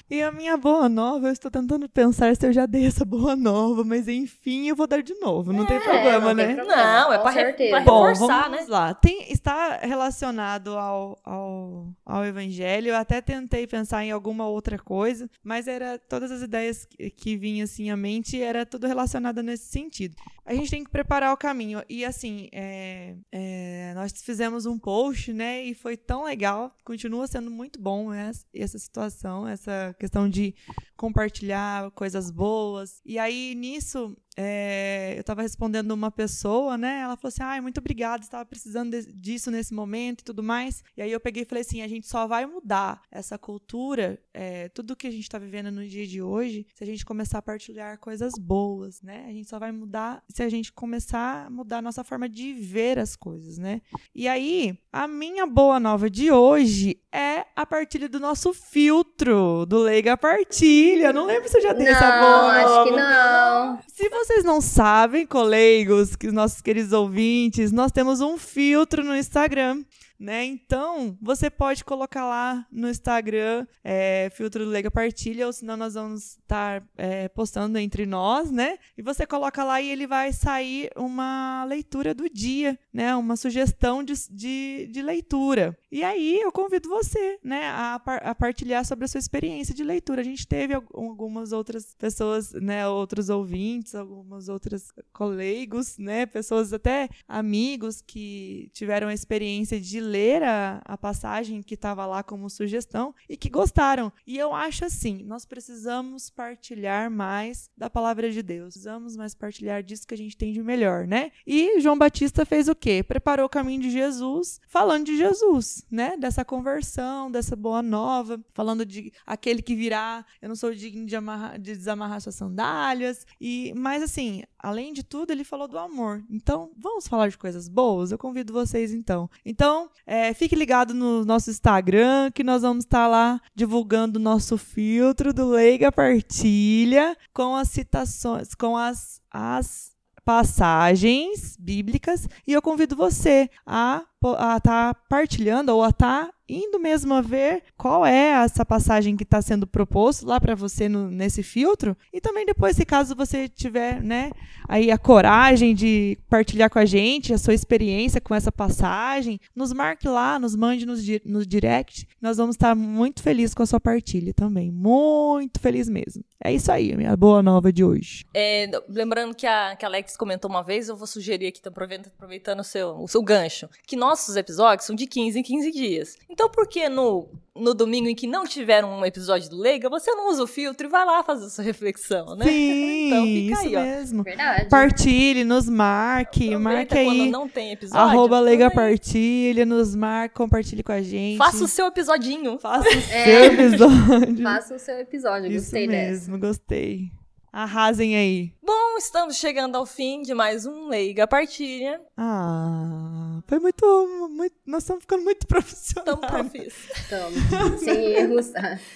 E 0.07 0.21
a 0.21 0.31
minha 0.31 0.55
boa 0.55 0.87
nova, 0.87 1.27
eu 1.27 1.33
estou 1.33 1.49
tentando 1.49 1.89
pensar 1.89 2.35
se 2.35 2.45
eu 2.45 2.53
já 2.53 2.67
dei 2.67 2.85
essa 2.85 3.03
boa 3.03 3.35
nova, 3.35 3.83
mas 3.83 4.07
enfim, 4.07 4.67
eu 4.67 4.75
vou 4.75 4.85
dar 4.85 5.01
de 5.01 5.15
novo. 5.15 5.51
Não 5.51 5.63
é, 5.63 5.67
tem 5.67 5.79
problema, 5.79 6.19
não 6.27 6.33
né? 6.35 6.45
Tem 6.45 6.55
problema, 6.57 6.83
não, 6.83 7.13
é 7.13 7.17
para 7.17 7.31
re 7.31 7.51
reforçar, 7.51 7.83
Bom, 7.83 8.13
vamos 8.13 8.51
né? 8.51 8.65
lá. 8.69 8.93
Tem, 8.93 9.31
está 9.31 9.77
relacionado 9.77 10.77
ao, 10.77 11.19
ao, 11.23 11.87
ao 12.05 12.23
evangelho. 12.23 12.89
Eu 12.89 12.95
até 12.95 13.19
tentei 13.19 13.65
pensar 13.65 14.05
em 14.05 14.11
alguma 14.11 14.47
outra 14.47 14.77
coisa, 14.77 15.27
mas 15.43 15.67
era 15.67 15.97
todas 15.97 16.31
as 16.31 16.43
ideias 16.43 16.85
que, 16.85 17.09
que 17.09 17.35
vinham 17.35 17.63
assim 17.63 17.89
à 17.89 17.97
mente 17.97 18.39
era 18.39 18.63
tudo 18.63 18.85
relacionado 18.85 19.41
nesse 19.41 19.65
sentido. 19.65 20.15
A 20.45 20.53
gente 20.53 20.69
tem 20.69 20.83
que 20.83 20.91
preparar 20.91 21.33
o 21.33 21.37
caminho. 21.37 21.81
E 21.89 22.05
assim, 22.05 22.49
é, 22.51 23.15
é, 23.31 23.93
nós 23.95 24.11
fizemos 24.21 24.67
um 24.67 24.77
post, 24.77 25.33
né? 25.33 25.63
E 25.63 25.73
foi 25.73 25.97
tão 25.97 26.23
legal. 26.23 26.71
Continua 26.83 27.25
sendo 27.25 27.49
muito 27.49 27.81
bom 27.81 28.13
essa, 28.13 28.45
essa 28.53 28.77
situação, 28.77 29.47
essa 29.47 29.95
questão 29.99 30.29
de 30.29 30.53
compartilhar 30.95 31.89
coisas 31.91 32.29
boas. 32.29 33.01
E 33.03 33.17
aí, 33.17 33.55
nisso, 33.55 34.15
é, 34.37 35.13
eu 35.15 35.21
estava 35.21 35.41
respondendo 35.41 35.91
uma 35.91 36.11
pessoa, 36.11 36.77
né? 36.77 37.01
Ela 37.01 37.15
falou 37.15 37.29
assim: 37.29 37.41
ai, 37.41 37.61
muito 37.61 37.77
obrigada, 37.77 38.21
estava 38.23 38.45
precisando 38.45 38.91
de, 38.91 39.13
disso 39.13 39.49
nesse 39.49 39.73
momento 39.73 40.21
e 40.21 40.23
tudo 40.25 40.43
mais. 40.43 40.83
E 40.97 41.01
aí 41.01 41.11
eu 41.11 41.19
peguei 41.19 41.43
e 41.43 41.45
falei 41.45 41.61
assim: 41.61 41.81
a 41.81 41.87
gente 41.87 42.07
só 42.07 42.27
vai 42.27 42.45
mudar 42.45 43.01
essa 43.09 43.37
cultura, 43.37 44.19
é, 44.33 44.67
tudo 44.69 44.95
que 44.95 45.07
a 45.07 45.11
gente 45.11 45.23
está 45.23 45.37
vivendo 45.37 45.71
no 45.71 45.87
dia 45.87 46.05
de 46.05 46.21
hoje, 46.21 46.67
se 46.73 46.83
a 46.83 46.87
gente 46.87 47.05
começar 47.05 47.37
a 47.37 47.41
partilhar 47.41 47.97
coisas 47.99 48.33
boas, 48.37 49.01
né? 49.01 49.25
A 49.27 49.31
gente 49.31 49.49
só 49.49 49.57
vai 49.57 49.71
mudar 49.71 50.23
se 50.29 50.43
a 50.43 50.49
gente 50.49 50.71
começar 50.73 51.45
a 51.45 51.49
mudar 51.49 51.77
a 51.77 51.81
nossa 51.81 52.03
forma 52.03 52.27
de 52.27 52.53
ver 52.53 52.99
as 52.99 53.15
coisas, 53.15 53.57
né? 53.57 53.81
E 54.13 54.27
aí, 54.27 54.77
a 54.91 55.07
minha 55.07 55.45
boa 55.45 55.79
nova 55.79 56.09
de 56.09 56.31
hoje 56.31 56.99
é 57.11 57.45
a 57.55 57.65
partilha 57.65 58.09
do 58.09 58.19
nosso 58.19 58.53
filtro, 58.53 59.65
do 59.65 59.79
Leiga 59.79 60.17
Partilha. 60.17 61.13
Não 61.13 61.25
lembro 61.25 61.47
se 61.47 61.57
eu 61.57 61.61
já 61.61 61.71
dei 61.71 61.85
não, 61.85 61.93
essa 61.93 62.11
boa. 62.19 62.51
Acho 62.51 62.83
que 62.83 62.95
não. 62.95 63.79
Se 63.87 64.09
vocês 64.25 64.43
não 64.43 64.59
sabem, 64.59 65.23
colegas, 65.23 66.15
que 66.15 66.31
nossos 66.31 66.59
queridos 66.59 66.91
ouvintes, 66.91 67.71
nós 67.71 67.91
temos 67.91 68.21
um 68.21 68.39
filtro 68.39 69.03
no 69.03 69.15
Instagram 69.15 69.83
né? 70.19 70.45
Então, 70.45 71.17
você 71.21 71.49
pode 71.49 71.83
colocar 71.83 72.25
lá 72.25 72.65
no 72.71 72.89
Instagram, 72.89 73.65
é, 73.83 74.29
filtro 74.33 74.63
do 74.63 74.71
Leiga 74.71 74.89
Partilha, 74.89 75.45
ou 75.45 75.53
senão 75.53 75.75
nós 75.77 75.93
vamos 75.93 76.37
estar 76.37 76.83
é, 76.97 77.27
postando 77.29 77.77
entre 77.77 78.05
nós, 78.05 78.51
né? 78.51 78.77
E 78.97 79.01
você 79.01 79.25
coloca 79.25 79.63
lá 79.63 79.81
e 79.81 79.89
ele 79.89 80.07
vai 80.07 80.31
sair 80.31 80.89
uma 80.95 81.65
leitura 81.65 82.13
do 82.13 82.29
dia, 82.29 82.77
né? 82.93 83.15
Uma 83.15 83.35
sugestão 83.35 84.03
de, 84.03 84.13
de, 84.31 84.89
de 84.91 85.01
leitura. 85.01 85.77
E 85.91 86.03
aí 86.03 86.41
eu 86.41 86.51
convido 86.51 86.89
você, 86.89 87.39
né, 87.41 87.67
a, 87.67 87.95
a 87.95 88.35
partilhar 88.35 88.83
sobre 88.83 89.05
a 89.05 89.07
sua 89.07 89.19
experiência 89.19 89.73
de 89.73 89.81
leitura. 89.81 90.19
A 90.19 90.25
gente 90.25 90.45
teve 90.45 90.73
algumas 90.73 91.53
outras 91.53 91.95
pessoas, 91.97 92.51
né, 92.51 92.85
outros 92.85 93.29
ouvintes, 93.29 93.95
algumas 93.95 94.49
outras 94.49 94.91
colegas, 95.13 95.97
né, 95.97 96.25
pessoas 96.25 96.73
até 96.73 97.07
amigos 97.25 98.01
que 98.01 98.69
tiveram 98.73 99.07
a 99.07 99.13
experiência 99.13 99.79
de 99.79 100.01
ler 100.05 100.43
a, 100.43 100.81
a 100.85 100.97
passagem 100.97 101.61
que 101.61 101.73
estava 101.73 102.05
lá 102.05 102.23
como 102.23 102.49
sugestão 102.49 103.13
e 103.27 103.35
que 103.35 103.49
gostaram. 103.49 104.11
E 104.25 104.37
eu 104.37 104.53
acho 104.53 104.85
assim, 104.85 105.23
nós 105.23 105.45
precisamos 105.45 106.29
partilhar 106.29 107.11
mais 107.11 107.69
da 107.77 107.89
palavra 107.89 108.31
de 108.31 108.41
Deus. 108.41 108.75
Precisamos 108.75 109.17
mais 109.17 109.35
partilhar 109.35 109.83
disso 109.83 110.07
que 110.07 110.13
a 110.13 110.17
gente 110.17 110.37
tem 110.37 110.53
de 110.53 110.61
melhor, 110.61 111.07
né? 111.07 111.31
E 111.45 111.79
João 111.81 111.97
Batista 111.97 112.45
fez 112.45 112.67
o 112.67 112.75
quê? 112.75 113.03
Preparou 113.03 113.45
o 113.45 113.49
caminho 113.49 113.81
de 113.81 113.89
Jesus, 113.89 114.59
falando 114.67 115.05
de 115.05 115.17
Jesus, 115.17 115.85
né? 115.89 116.15
Dessa 116.17 116.45
conversão, 116.45 117.29
dessa 117.29 117.55
boa 117.55 117.81
nova, 117.81 118.39
falando 118.53 118.85
de 118.85 119.11
aquele 119.25 119.61
que 119.61 119.75
virá, 119.75 120.25
eu 120.41 120.49
não 120.49 120.55
sou 120.55 120.73
digno 120.73 121.05
de, 121.05 121.15
amarrar, 121.15 121.59
de 121.59 121.75
desamarrar 121.75 122.21
suas 122.21 122.35
sandálias. 122.35 123.25
E, 123.39 123.73
mas 123.75 124.03
assim, 124.03 124.43
além 124.65 124.91
de 124.91 125.03
tudo, 125.03 125.29
ele 125.29 125.43
falou 125.43 125.67
do 125.67 125.77
amor. 125.77 126.23
Então, 126.27 126.71
vamos 126.75 127.07
falar 127.07 127.29
de 127.29 127.37
coisas 127.37 127.69
boas? 127.69 128.11
Eu 128.11 128.17
convido 128.17 128.51
vocês 128.51 128.91
então. 128.91 129.29
Então, 129.45 129.91
é, 130.07 130.33
fique 130.33 130.55
ligado 130.55 130.91
no 130.91 131.23
nosso 131.23 131.51
Instagram, 131.51 132.31
que 132.31 132.43
nós 132.43 132.63
vamos 132.63 132.83
estar 132.83 133.07
lá 133.07 133.39
divulgando 133.53 134.17
o 134.17 134.21
nosso 134.21 134.57
filtro 134.57 135.31
do 135.31 135.49
Leiga 135.49 135.91
Partilha 135.91 137.15
com 137.31 137.55
as 137.55 137.69
citações, 137.69 138.55
com 138.55 138.75
as, 138.75 139.21
as 139.29 139.95
passagens 140.25 141.55
bíblicas 141.59 142.27
e 142.47 142.53
eu 142.53 142.61
convido 142.61 142.95
você 142.95 143.47
a 143.63 144.03
estar 144.33 144.59
tá 144.59 144.95
partilhando 145.07 145.73
ou 145.73 145.83
a 145.83 145.91
tá 145.91 146.29
indo 146.47 146.79
mesmo 146.79 147.13
a 147.13 147.21
ver 147.21 147.63
qual 147.77 148.05
é 148.05 148.43
essa 148.43 148.65
passagem 148.65 149.15
que 149.15 149.23
está 149.23 149.41
sendo 149.41 149.65
proposto 149.65 150.25
lá 150.25 150.39
para 150.39 150.55
você 150.55 150.87
no, 150.87 151.09
nesse 151.09 151.41
filtro. 151.41 151.97
E 152.13 152.21
também 152.21 152.45
depois 152.45 152.75
se 152.75 152.85
caso 152.85 153.15
você 153.15 153.49
tiver 153.49 154.01
né 154.01 154.31
aí 154.67 154.91
a 154.91 154.97
coragem 154.97 155.73
de 155.73 156.17
partilhar 156.29 156.69
com 156.69 156.79
a 156.79 156.85
gente 156.85 157.33
a 157.33 157.37
sua 157.37 157.53
experiência 157.53 158.21
com 158.21 158.33
essa 158.33 158.51
passagem 158.51 159.39
nos 159.55 159.73
marque 159.73 160.07
lá 160.07 160.39
nos 160.39 160.55
mande 160.55 160.85
nos, 160.85 161.01
no 161.25 161.45
direct. 161.45 162.07
Nós 162.21 162.37
vamos 162.37 162.55
estar 162.55 162.75
muito 162.75 163.23
felizes 163.23 163.55
com 163.55 163.63
a 163.63 163.67
sua 163.67 163.79
partilha 163.79 164.33
também. 164.33 164.71
Muito 164.71 165.59
feliz 165.59 165.89
mesmo. 165.89 166.23
É 166.43 166.53
isso 166.53 166.71
aí 166.71 166.93
a 166.93 166.97
minha 166.97 167.15
boa 167.17 167.41
nova 167.41 167.73
de 167.73 167.83
hoje. 167.83 168.23
É, 168.33 168.69
lembrando 168.87 169.33
que 169.33 169.47
a, 169.47 169.75
que 169.75 169.83
a 169.83 169.87
Alex 169.87 170.15
comentou 170.15 170.49
uma 170.49 170.63
vez 170.63 170.89
eu 170.89 170.95
vou 170.95 171.07
sugerir 171.07 171.47
aqui 171.47 171.61
aproveitando 171.65 172.59
o 172.59 172.63
seu, 172.63 173.01
o 173.01 173.07
seu 173.07 173.23
gancho 173.23 173.67
que 173.87 173.95
nós 173.95 174.14
nossos 174.15 174.37
episódios 174.37 174.87
são 174.87 174.95
de 174.95 175.05
15 175.05 175.39
em 175.39 175.43
15 175.43 175.71
dias. 175.71 176.17
Então, 176.29 176.49
por 176.49 176.67
que 176.67 176.87
no, 176.87 177.27
no 177.53 177.73
domingo 177.73 178.07
em 178.07 178.15
que 178.15 178.25
não 178.25 178.45
tiver 178.45 178.83
um 178.85 179.05
episódio 179.05 179.49
do 179.49 179.57
Leiga, 179.57 179.89
você 179.89 180.09
não 180.11 180.29
usa 180.29 180.41
o 180.43 180.47
filtro 180.47 180.87
e 180.87 180.89
vai 180.89 181.05
lá 181.05 181.21
fazer 181.21 181.49
sua 181.49 181.65
reflexão, 181.65 182.33
né? 182.37 182.45
Sim, 182.45 183.07
então, 183.07 183.25
fica 183.25 183.53
isso 183.53 183.67
aí, 183.67 183.75
ó. 183.75 183.81
mesmo. 183.81 184.23
Verdade. 184.23 184.69
Partilhe, 184.69 185.43
nos 185.43 185.67
marque, 185.67 186.53
Aproveita 186.53 186.59
marque 186.59 186.97
aí. 186.97 187.05
quando 187.05 187.29
não 187.29 187.49
tem 187.49 187.73
episódio. 187.73 188.05
Arroba 188.05 188.39
Leiga 188.39 188.71
Partilha, 188.71 189.65
nos 189.65 189.93
marque, 189.93 190.33
compartilhe 190.35 190.81
com 190.81 190.93
a 190.93 191.01
gente. 191.01 191.37
Faça 191.37 191.61
o 191.61 191.67
seu 191.67 191.87
episodinho. 191.87 192.57
Faça 192.57 192.87
o 192.87 192.93
é. 193.11 193.25
seu 193.25 193.43
episódio. 193.53 194.43
Faça 194.43 194.75
o 194.75 194.79
seu 194.79 194.97
episódio, 194.97 195.51
gostei 195.51 195.83
isso 195.83 195.91
mesmo, 195.91 196.37
dessa. 196.37 196.47
gostei. 196.47 197.11
Arrasem 197.51 198.17
aí. 198.17 198.53
Bom, 198.61 198.97
estamos 198.97 199.37
chegando 199.37 199.77
ao 199.77 199.85
fim 199.85 200.21
de 200.21 200.33
mais 200.33 200.65
um 200.65 200.89
Leiga 200.89 201.25
Partilha. 201.25 202.01
Ah, 202.17 203.24
foi 203.47 203.59
muito, 203.59 204.29
muito. 204.31 204.55
Nós 204.65 204.83
estamos 204.83 205.03
ficando 205.03 205.23
muito 205.23 205.45
profissionais. 205.47 206.07
Estamos 206.07 206.27
profis. 206.27 206.73
Estamos. 206.95 207.79
Sem 207.79 208.11
erros. 208.13 208.51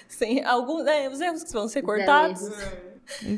Sem 0.07 0.43
alguns. 0.43 0.85
É, 0.87 1.09
os 1.09 1.21
erros 1.21 1.43
que 1.43 1.53
vão 1.53 1.67
ser 1.67 1.81
cortados. 1.81 2.41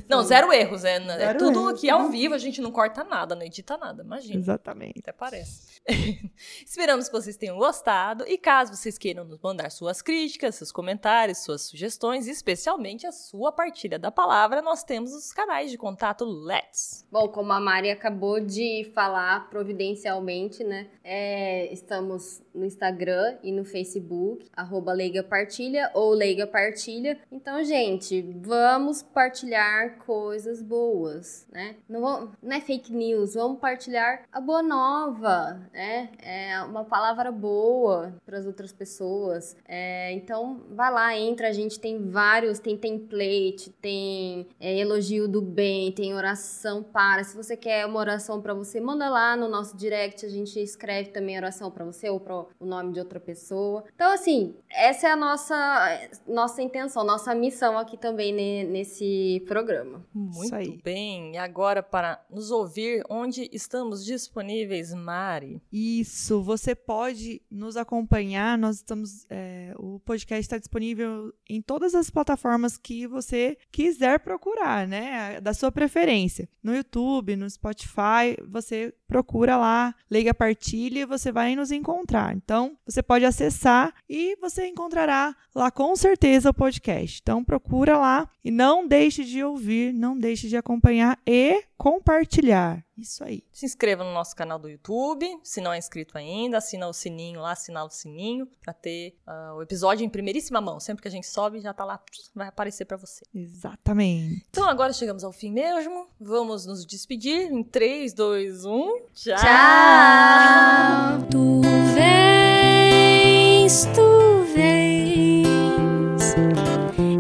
Não, 0.08 0.24
zero 0.24 0.52
erros. 0.52 0.84
É, 0.84 0.97
é 0.97 1.00
zero 1.00 1.21
é 1.21 1.34
tudo 1.34 1.62
erros. 1.62 1.74
aqui 1.74 1.89
ao 1.89 2.10
vivo, 2.10 2.34
a 2.34 2.38
gente 2.38 2.62
não 2.62 2.71
corta 2.71 3.04
nada, 3.04 3.36
não 3.36 3.43
edita 3.43 3.78
nada, 3.78 4.04
imagina. 4.04 4.39
Exatamente. 4.39 5.00
Até 5.00 5.12
parece. 5.12 5.70
Esperamos 6.65 7.08
que 7.08 7.13
vocês 7.13 7.38
tenham 7.38 7.58
gostado. 7.58 8.26
E 8.28 8.38
caso 8.38 8.76
vocês 8.76 8.98
queiram 8.98 9.24
nos 9.24 9.39
mandar 9.41 9.72
suas 9.72 10.02
críticas, 10.02 10.56
seus 10.56 10.72
comentários, 10.72 11.39
suas 11.39 11.63
sugestões, 11.63 12.28
especialmente 12.28 13.08
a 13.08 13.12
sua 13.12 13.52
partilha 13.52 13.98
da 13.98 14.12
palavra, 14.12 14.62
nós 14.62 14.84
temos 14.84 15.13
os 15.13 15.34
canais 15.34 15.72
de 15.72 15.78
contato 15.78 16.26
Let's. 16.26 17.06
Bom, 17.12 17.28
como 17.30 17.52
a 17.52 17.60
Mari 17.60 17.89
acabou 17.89 18.39
de 18.39 18.91
falar 18.94 19.50
providencialmente, 19.50 20.63
né? 20.63 20.88
É, 21.04 21.72
estamos 21.74 22.41
no 22.54 22.65
Instagram 22.65 23.38
e 23.44 23.52
no 23.52 23.63
Facebook, 23.63 24.48
arroba 24.56 24.94
Leiga 24.94 25.24
Partilha 25.24 25.89
ou 25.94 26.13
Leiga 26.13 26.46
Partilha. 26.46 27.20
Então, 27.32 27.63
gente, 27.63 28.22
vamos 28.41 29.02
partilhar 29.02 29.98
coisas 30.00 30.62
boas, 30.62 31.48
né? 31.52 31.76
Não, 31.88 32.02
vamos, 32.02 32.30
não 32.41 32.56
é 32.56 32.62
fake 32.62 32.94
news, 32.94 33.34
vamos 33.36 33.60
partilhar 33.60 34.24
a 34.32 34.41
boa 34.41 34.62
nova, 34.62 35.70
né? 35.73 36.10
É 36.21 36.62
uma 36.62 36.84
palavra 36.84 37.31
boa 37.31 38.13
para 38.25 38.38
as 38.38 38.45
outras 38.45 38.71
pessoas. 38.71 39.55
É, 39.67 40.12
então, 40.13 40.62
vai 40.71 40.91
lá, 40.91 41.17
entra, 41.17 41.47
a 41.47 41.53
gente 41.53 41.79
tem 41.79 42.10
vários, 42.10 42.60
tem 42.60 42.77
template, 42.77 43.69
tem 43.81 44.47
é, 44.60 44.77
elogio 44.77 45.27
do 45.27 45.41
bem, 45.41 45.91
tem 45.91 46.13
oração 46.13 46.84
para. 46.84 47.23
Se 47.23 47.36
você 47.36 47.55
quer 47.55 47.86
uma 47.86 47.99
oração 47.99 48.41
para 48.41 48.53
você, 48.53 48.79
manda 48.79 49.10
lá 49.10 49.36
no 49.36 49.47
nosso 49.47 49.75
direct, 49.77 50.25
a 50.25 50.29
gente 50.29 50.60
escreve 50.60 51.10
também 51.10 51.38
oração 51.38 51.71
para 51.71 51.86
você 51.86 52.10
ou 52.10 52.19
para 52.19 52.36
o 52.60 52.65
nome 52.65 52.93
de 52.93 52.99
outra 52.99 53.19
pessoa. 53.19 53.84
Então, 53.93 54.12
assim, 54.12 54.55
essa 54.69 55.07
é 55.07 55.12
a 55.12 55.15
nossa, 55.15 56.10
nossa 56.27 56.62
intenção, 56.62 57.03
nossa 57.03 57.34
missão 57.34 57.77
aqui 57.77 57.97
também 57.97 58.34
nesse 58.65 59.43
programa. 59.47 60.05
Muito 60.13 60.81
bem. 60.84 61.34
E 61.34 61.38
agora, 61.38 61.81
para 61.81 62.23
nos 62.29 62.51
ouvir, 62.51 63.03
onde 63.10 63.49
estamos 63.51 64.05
disponíveis, 64.05 64.93
Mari? 64.93 65.61
Isso, 65.71 66.41
você 66.41 66.76
pode 66.76 67.41
nos 67.50 67.78
acompanhar. 67.78 68.58
Nós 68.58 68.78
estamos. 68.78 69.26
É, 69.30 69.74
o 69.78 70.00
podcast 70.00 70.41
está 70.41 70.58
disponível 70.58 71.34
em 71.50 71.62
todas 71.62 71.95
as 71.95 72.10
plataformas 72.10 72.78
que 72.78 73.08
você 73.08 73.58
quiser 73.71 74.19
procurar, 74.19 74.88
né? 74.88 75.39
Da 75.41 75.54
sua 75.54 75.71
preferência. 75.71 76.47
No 76.62 76.76
YouTube, 76.76 77.36
no 77.36 77.50
Spotify, 77.50 78.38
você 78.47 78.93
procura 79.08 79.58
lá, 79.58 79.93
Leiga 80.10 80.34
Partilha 80.34 81.02
e 81.02 81.06
você 81.06 81.32
vai 81.32 81.56
nos 81.56 81.71
encontrar. 81.71 82.36
Então, 82.36 82.78
você 82.86 83.04
pode 83.04 83.26
acessar 83.26 83.93
e 84.10 84.38
você 84.38 84.67
encontrará 84.67 85.36
lá 85.54 85.69
com 85.69 85.95
certeza 85.95 86.50
o 86.50 86.54
podcast. 86.54 87.19
Então, 87.21 87.43
procura 87.43 87.97
lá 87.97 88.30
e 88.43 88.50
não 88.50 88.88
deixe 88.88 89.24
de 89.24 89.43
ouvir, 89.43 89.93
não 89.93 90.17
deixe 90.17 90.47
de 90.47 90.58
acompanhar 90.58 91.19
e 91.28 91.63
compartilhar. 91.82 92.86
Isso 92.96 93.24
aí. 93.24 93.44
Se 93.52 93.65
inscreva 93.65 94.04
no 94.04 94.13
nosso 94.13 94.36
canal 94.36 94.60
do 94.60 94.70
YouTube, 94.70 95.28
se 95.44 95.60
não 95.60 95.74
é 95.74 95.80
inscrito 95.80 96.15
ainda, 96.15 96.60
assina 96.60 96.88
o 96.88 96.94
sininho 96.94 97.41
lá, 97.41 97.54
assina 97.54 97.84
o 97.84 97.89
sininho 97.89 98.48
para 98.63 98.72
ter 98.72 99.15
uh, 99.28 99.56
o 99.56 99.63
episódio 99.63 100.06
em 100.06 100.10
primeiríssima 100.10 100.62
mão. 100.62 100.80
Sempre 100.80 101.02
que 101.02 101.08
a 101.08 101.12
gente 101.12 101.26
sobe, 101.26 101.60
já 101.60 101.74
tá 101.74 101.84
lá, 101.84 102.00
vai 102.36 102.50
aparecer 102.50 102.86
para 102.86 102.98
você. 102.98 103.26
Exatamente. 103.34 104.46
Então 104.52 104.70
agora 104.70 104.94
chegamos 104.94 105.24
ao 105.24 105.32
fim 105.32 105.52
mesmo. 105.52 106.08
Vamos 106.20 106.67
nos 106.67 106.86
despedir 106.86 107.52
em 107.52 107.63
3, 107.63 108.13
2, 108.13 108.63
1. 108.63 109.08
Tchau! 109.15 109.38
Tchau. 109.38 111.28
Tu 111.32 111.62
vens, 111.96 113.86
tu 113.96 114.44
vens. 114.54 115.48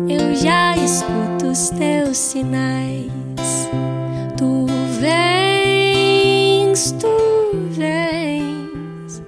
Eu 0.07 0.35
já 0.35 0.77
escuto 0.77 1.47
os 1.49 1.71
teus 1.71 2.15
sinais. 2.15 3.20
Vens. 7.69 9.21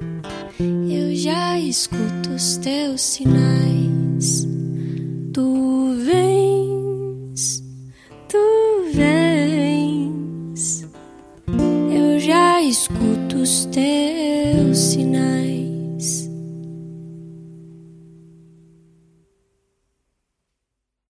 Eu 0.59 1.15
já 1.15 1.59
escuto 1.59 2.31
os 2.35 2.57
teus 2.57 3.01
sinais. 3.01 4.52